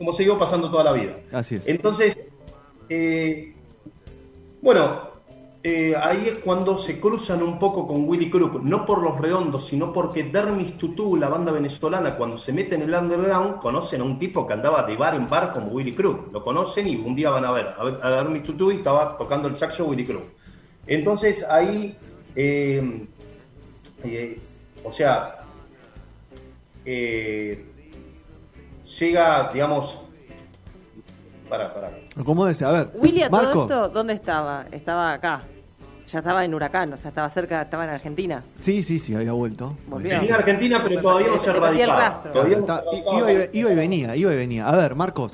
Como 0.00 0.14
siguió 0.14 0.38
pasando 0.38 0.70
toda 0.70 0.82
la 0.84 0.92
vida. 0.94 1.16
Así 1.30 1.56
es. 1.56 1.68
Entonces, 1.68 2.16
eh, 2.88 3.52
bueno, 4.62 5.10
eh, 5.62 5.94
ahí 5.94 6.24
es 6.28 6.38
cuando 6.38 6.78
se 6.78 6.98
cruzan 6.98 7.42
un 7.42 7.58
poco 7.58 7.86
con 7.86 8.08
Willy 8.08 8.30
Crook, 8.30 8.62
no 8.62 8.86
por 8.86 9.02
los 9.02 9.18
redondos, 9.20 9.66
sino 9.66 9.92
porque 9.92 10.24
Dermis 10.24 10.78
Tutú, 10.78 11.16
la 11.16 11.28
banda 11.28 11.52
venezolana, 11.52 12.16
cuando 12.16 12.38
se 12.38 12.50
mete 12.50 12.76
en 12.76 12.80
el 12.80 12.94
underground, 12.94 13.60
conocen 13.60 14.00
a 14.00 14.04
un 14.04 14.18
tipo 14.18 14.46
que 14.46 14.54
andaba 14.54 14.84
de 14.84 14.96
bar 14.96 15.14
en 15.16 15.26
bar 15.28 15.52
como 15.52 15.66
Willy 15.66 15.92
Crook. 15.92 16.32
Lo 16.32 16.42
conocen 16.42 16.88
y 16.88 16.96
un 16.96 17.14
día 17.14 17.28
van 17.28 17.44
a 17.44 17.52
ver 17.52 17.66
a, 17.76 17.84
ver- 17.84 18.00
a 18.02 18.08
Dermis 18.10 18.42
Tutú 18.42 18.72
y 18.72 18.76
estaba 18.76 19.18
tocando 19.18 19.48
el 19.48 19.54
saxo 19.54 19.84
Willy 19.84 20.06
Crook. 20.06 20.24
Entonces 20.86 21.44
ahí 21.44 21.94
eh, 22.34 23.06
eh, 24.02 24.40
o 24.82 24.90
sea, 24.94 25.40
eh, 26.86 27.66
llega, 28.98 29.50
digamos, 29.52 29.98
para, 31.48 31.72
para. 31.74 31.90
¿Cómo 32.24 32.46
decía? 32.46 32.68
A 32.68 32.72
ver, 32.72 32.90
Willy, 32.94 33.22
a 33.22 33.30
todo 33.30 33.42
Marco. 33.42 33.62
esto, 33.62 33.88
¿dónde 33.88 34.12
estaba? 34.14 34.66
Estaba 34.70 35.12
acá. 35.12 35.42
Ya 36.08 36.18
estaba 36.18 36.44
en 36.44 36.52
Huracán, 36.52 36.92
o 36.92 36.96
sea, 36.96 37.10
estaba 37.10 37.28
cerca, 37.28 37.62
estaba 37.62 37.84
en 37.84 37.90
Argentina. 37.90 38.42
Sí, 38.58 38.82
sí, 38.82 38.98
sí, 38.98 39.14
había 39.14 39.30
vuelto. 39.32 39.76
Volvió. 39.86 40.18
Venía 40.18 40.34
a 40.34 40.38
Argentina, 40.38 40.80
pero 40.82 41.00
todavía 41.00 41.28
no 41.28 41.38
se 41.38 41.52
radicaba. 41.52 42.22
Todavía 42.32 42.56
no 42.56 42.60
Está- 42.62 42.84
iba, 43.16 43.32
y, 43.32 43.48
iba 43.52 43.70
y 43.72 43.76
venía, 43.76 44.16
iba 44.16 44.32
y 44.32 44.36
venía. 44.36 44.68
A 44.68 44.76
ver, 44.76 44.96
Marcos, 44.96 45.30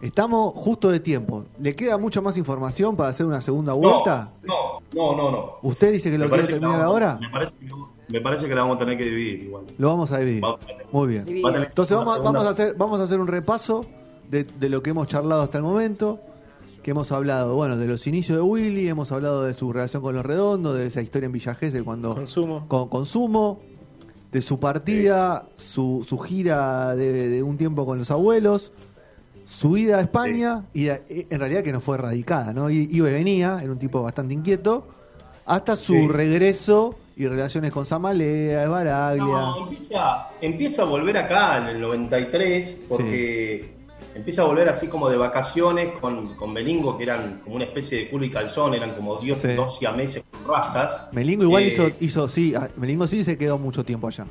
estamos 0.00 0.52
justo 0.54 0.88
de 0.88 1.00
tiempo. 1.00 1.46
¿Le 1.58 1.74
queda 1.74 1.98
mucha 1.98 2.20
más 2.20 2.36
información 2.36 2.94
para 2.96 3.08
hacer 3.08 3.26
una 3.26 3.40
segunda 3.40 3.72
vuelta? 3.72 4.28
No, 4.44 4.80
no, 4.94 5.16
no, 5.16 5.30
no. 5.32 5.52
¿Usted 5.62 5.92
dice 5.94 6.12
que 6.12 6.18
lo 6.18 6.28
quiere 6.28 6.46
terminar 6.46 6.80
ahora? 6.80 7.18
Me 7.20 7.28
parece, 7.28 7.52
que, 7.58 7.66
me 8.10 8.20
parece 8.20 8.48
que 8.48 8.54
la 8.54 8.62
vamos 8.62 8.76
a 8.76 8.80
tener 8.80 8.96
que 8.98 9.04
dividir 9.04 9.42
igual. 9.44 9.64
Lo 9.78 9.88
vamos 9.88 10.10
a 10.12 10.18
dividir. 10.18 10.40
Vamos 10.42 10.60
a 10.62 10.66
tener- 10.66 10.86
Muy 10.92 11.08
bien. 11.08 11.24
Dividido. 11.24 11.44
Va 11.46 11.50
a 11.50 11.54
tener- 11.54 11.68
Entonces 11.68 11.96
vamos, 11.96 12.14
segunda- 12.16 12.32
vamos, 12.38 12.48
a 12.48 12.50
hacer, 12.52 12.74
vamos 12.76 13.00
a 13.00 13.04
hacer 13.04 13.20
un 13.20 13.26
repaso 13.26 13.84
de, 14.30 14.44
de 14.44 14.68
lo 14.68 14.82
que 14.82 14.90
hemos 14.90 15.06
charlado 15.08 15.42
hasta 15.42 15.58
el 15.58 15.64
momento. 15.64 16.20
Que 16.82 16.92
hemos 16.92 17.12
hablado, 17.12 17.54
bueno, 17.56 17.76
de 17.76 17.86
los 17.86 18.06
inicios 18.06 18.38
de 18.38 18.42
Willy, 18.42 18.88
hemos 18.88 19.12
hablado 19.12 19.42
de 19.44 19.52
su 19.52 19.70
relación 19.70 20.02
con 20.02 20.14
los 20.14 20.24
redondos, 20.24 20.76
de 20.78 20.86
esa 20.86 21.02
historia 21.02 21.26
en 21.26 21.32
Villa 21.32 21.54
Gesell 21.54 21.84
cuando 21.84 22.14
Consumo. 22.14 22.64
con 22.68 22.88
consumo, 22.88 23.58
de 24.32 24.40
su 24.40 24.58
partida, 24.58 25.46
su, 25.56 26.06
su 26.08 26.16
gira 26.18 26.96
de, 26.96 27.28
de 27.28 27.42
un 27.42 27.58
tiempo 27.58 27.84
con 27.84 27.98
los 27.98 28.10
abuelos, 28.10 28.72
su 29.46 29.76
ida 29.76 29.98
a 29.98 30.00
España, 30.00 30.64
y 30.72 30.84
de- 30.84 31.26
en 31.28 31.38
realidad 31.38 31.62
que 31.62 31.72
no 31.72 31.80
fue 31.82 31.98
radicada, 31.98 32.54
¿no? 32.54 32.70
Iba 32.70 33.10
y 33.10 33.12
venía, 33.12 33.58
era 33.62 33.70
un 33.72 33.78
tipo 33.78 34.00
bastante 34.02 34.32
inquieto, 34.32 34.86
hasta 35.44 35.76
su 35.76 35.92
Sí. 35.92 36.08
regreso 36.08 36.94
y 37.16 37.26
relaciones 37.26 37.70
con 37.72 37.84
Samalea, 37.86 38.68
Baraglia. 38.68 39.24
No, 39.24 39.68
empieza, 39.68 40.28
empieza 40.40 40.82
a 40.82 40.84
volver 40.86 41.16
acá 41.18 41.58
en 41.58 41.66
el 41.76 41.80
93, 41.80 42.82
porque 42.88 43.74
empieza 44.14 44.42
a 44.42 44.44
volver 44.46 44.68
así 44.68 44.86
como 44.88 45.08
de 45.10 45.16
vacaciones 45.16 45.98
con, 45.98 46.34
con 46.34 46.54
Belingo, 46.54 46.96
que 46.96 47.04
eran 47.04 47.40
como 47.44 47.56
una 47.56 47.64
especie 47.64 47.98
de 47.98 48.10
culo 48.10 48.24
y 48.24 48.30
calzón, 48.30 48.74
eran 48.74 48.90
como 48.92 49.16
dios, 49.16 49.38
Sí. 49.40 49.52
dos 49.54 49.78
siameses 49.78 50.22
con 50.30 50.54
rastas. 50.54 51.08
Melingo 51.12 51.44
igual 51.44 51.64
Eh, 51.64 51.66
hizo, 51.68 51.88
hizo, 52.00 52.28
sí, 52.28 52.54
ah, 52.54 52.68
Melingo 52.76 53.06
sí 53.06 53.22
se 53.24 53.36
quedó 53.36 53.58
mucho 53.58 53.84
tiempo 53.84 54.06
allá. 54.08 54.26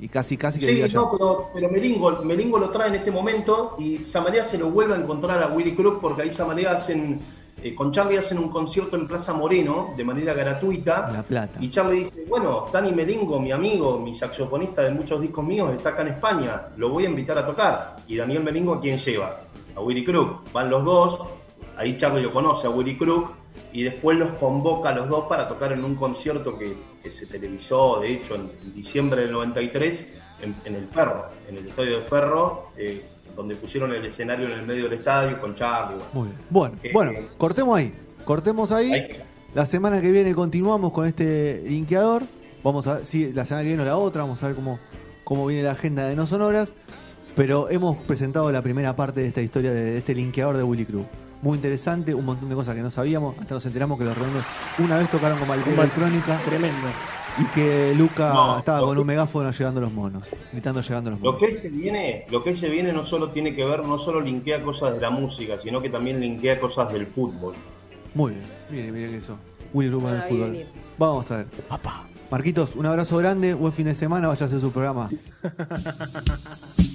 Y 0.00 0.06
casi, 0.08 0.36
casi 0.36 0.60
que 0.60 0.66
Sí, 0.66 0.80
allá. 0.82 0.94
no, 1.00 1.10
pero, 1.10 1.50
pero 1.52 1.68
Melingo, 1.70 2.22
Melingo 2.22 2.56
lo 2.58 2.70
trae 2.70 2.88
en 2.88 2.94
este 2.94 3.10
momento 3.10 3.74
y 3.80 3.98
Samalea 3.98 4.44
se 4.44 4.56
lo 4.56 4.70
vuelve 4.70 4.94
a 4.94 4.96
encontrar 4.96 5.42
a 5.42 5.48
Willy 5.48 5.72
Crook 5.74 6.00
porque 6.00 6.22
ahí 6.22 6.30
Samalea 6.30 6.72
hacen, 6.72 7.18
eh, 7.62 7.74
con 7.74 7.90
Charlie 7.90 8.18
hacen 8.18 8.38
un 8.38 8.48
concierto 8.48 8.96
en 8.96 9.06
Plaza 9.06 9.32
Moreno 9.32 9.94
de 9.96 10.04
manera 10.04 10.32
gratuita. 10.34 11.10
La 11.12 11.22
Plata. 11.22 11.58
Y 11.60 11.70
Charlie 11.70 12.04
dice, 12.04 12.24
bueno, 12.28 12.66
Dani 12.72 12.92
Melingo, 12.92 13.40
mi 13.40 13.50
amigo, 13.50 13.98
mi 13.98 14.14
saxofonista 14.14 14.82
de 14.82 14.90
muchos 14.90 15.20
discos 15.20 15.44
míos, 15.44 15.70
está 15.74 15.90
acá 15.90 16.02
en 16.02 16.08
España, 16.08 16.68
lo 16.76 16.90
voy 16.90 17.06
a 17.06 17.08
invitar 17.08 17.38
a 17.38 17.46
tocar. 17.46 17.96
Y 18.06 18.16
Daniel 18.16 18.44
Melingo, 18.44 18.74
¿a 18.74 18.80
quién 18.80 18.98
lleva? 18.98 19.40
A 19.74 19.80
Willy 19.80 20.04
Crook. 20.04 20.52
Van 20.52 20.70
los 20.70 20.84
dos, 20.84 21.20
ahí 21.76 21.96
Charlie 21.98 22.22
lo 22.22 22.32
conoce 22.32 22.66
a 22.66 22.70
Willy 22.70 22.96
Crook, 22.96 23.32
y 23.72 23.82
después 23.82 24.16
los 24.16 24.32
convoca 24.34 24.90
a 24.90 24.94
los 24.94 25.08
dos 25.08 25.24
para 25.26 25.48
tocar 25.48 25.72
en 25.72 25.84
un 25.84 25.94
concierto 25.96 26.56
que, 26.56 26.76
que 27.02 27.10
se 27.10 27.26
televisó, 27.26 28.00
de 28.00 28.12
hecho, 28.12 28.36
en, 28.36 28.42
en 28.42 28.74
diciembre 28.74 29.22
del 29.22 29.32
93, 29.32 30.14
en, 30.42 30.54
en 30.64 30.74
el 30.76 30.86
Ferro, 30.86 31.26
en 31.48 31.56
el 31.56 31.66
estadio 31.66 32.00
de 32.00 32.06
Ferro, 32.06 32.70
eh, 32.76 33.04
donde 33.38 33.54
pusieron 33.54 33.92
el 33.94 34.04
escenario 34.04 34.46
en 34.46 34.52
el 34.58 34.66
medio 34.66 34.84
del 34.88 34.94
estadio 34.98 35.40
con 35.40 35.54
Charlie. 35.54 35.96
bueno. 35.96 36.10
Muy 36.12 36.28
bien. 36.28 36.38
Bueno, 36.50 36.76
Eh, 36.82 36.90
bueno, 36.92 37.12
cortemos 37.38 37.78
ahí. 37.78 37.94
Cortemos 38.24 38.72
ahí. 38.72 38.92
Ahí. 38.92 39.08
La 39.54 39.64
semana 39.64 40.00
que 40.00 40.10
viene 40.10 40.34
continuamos 40.34 40.92
con 40.92 41.06
este 41.06 41.62
linkeador. 41.66 42.24
Vamos 42.64 42.86
a 42.88 42.96
ver 42.96 43.06
si 43.06 43.32
la 43.32 43.46
semana 43.46 43.62
que 43.62 43.68
viene 43.68 43.82
o 43.84 43.86
la 43.86 43.96
otra, 43.96 44.22
vamos 44.22 44.42
a 44.42 44.48
ver 44.48 44.56
cómo, 44.56 44.80
cómo 45.22 45.46
viene 45.46 45.62
la 45.62 45.70
agenda 45.70 46.04
de 46.06 46.16
No 46.16 46.26
Sonoras. 46.26 46.74
Pero 47.36 47.70
hemos 47.70 47.96
presentado 47.98 48.50
la 48.50 48.60
primera 48.60 48.96
parte 48.96 49.20
de 49.20 49.28
esta 49.28 49.40
historia 49.40 49.70
de, 49.72 49.82
de 49.84 49.98
este 49.98 50.14
linkeador 50.16 50.56
de 50.56 50.64
Willy 50.64 50.84
Cruz. 50.84 51.06
Muy 51.40 51.54
interesante, 51.54 52.12
un 52.14 52.24
montón 52.24 52.48
de 52.48 52.56
cosas 52.56 52.74
que 52.74 52.82
no 52.82 52.90
sabíamos. 52.90 53.38
Hasta 53.38 53.54
nos 53.54 53.64
enteramos 53.64 53.96
que 54.00 54.04
los 54.04 54.18
redondos 54.18 54.42
una 54.80 54.98
vez 54.98 55.08
tocaron 55.08 55.38
con 55.38 55.46
Val- 55.46 55.62
Electrónica 55.64 56.36
Tremendo. 56.44 56.88
Y 57.36 57.44
que 57.46 57.94
Luca 57.96 58.32
No, 58.32 58.58
estaba 58.58 58.80
lo 58.80 58.86
con 58.86 58.94
que- 58.96 59.00
un 59.02 59.06
megáfono 59.06 59.50
llegando 59.50 59.80
los 59.80 59.92
monos, 59.92 60.24
gritando 60.52 60.80
llegando 60.80 61.10
los 61.10 61.20
Lo 61.20 61.32
monos. 61.32 61.46
que 61.48 61.56
se 61.56 61.68
viene, 61.68 62.24
lo 62.30 62.42
que 62.42 62.56
se 62.56 62.68
viene 62.68 62.92
no 62.92 63.04
solo 63.04 63.30
tiene 63.30 63.54
que 63.54 63.64
ver, 63.64 63.84
no 63.84 63.98
solo 63.98 64.20
linkea 64.20 64.62
cosas 64.62 64.94
de 64.94 65.00
la 65.00 65.10
música, 65.10 65.58
sino 65.58 65.80
que 65.82 65.90
también 65.90 66.20
linkea 66.20 66.58
cosas 66.60 66.92
del 66.92 67.06
fútbol. 67.06 67.54
Muy 68.14 68.32
bien, 68.32 68.42
mire, 68.70 68.92
mire 68.92 69.08
que 69.10 69.16
eso. 69.18 69.36
Willy 69.72 69.90
Cruz 69.90 70.02
en 70.04 70.08
el 70.10 70.16
Ah, 70.16 70.24
fútbol. 70.28 70.50
bien, 70.50 70.52
bien. 70.52 70.68
Vamos 70.96 71.30
a 71.30 71.36
ver. 71.38 71.46
Papá. 71.68 72.04
Marquitos, 72.30 72.74
un 72.76 72.84
abrazo 72.86 73.16
grande, 73.18 73.54
buen 73.54 73.72
fin 73.72 73.86
de 73.86 73.94
semana, 73.94 74.28
vaya 74.28 74.44
a 74.44 74.46
hacer 74.46 74.60
su 74.60 74.70
programa. 74.72 75.08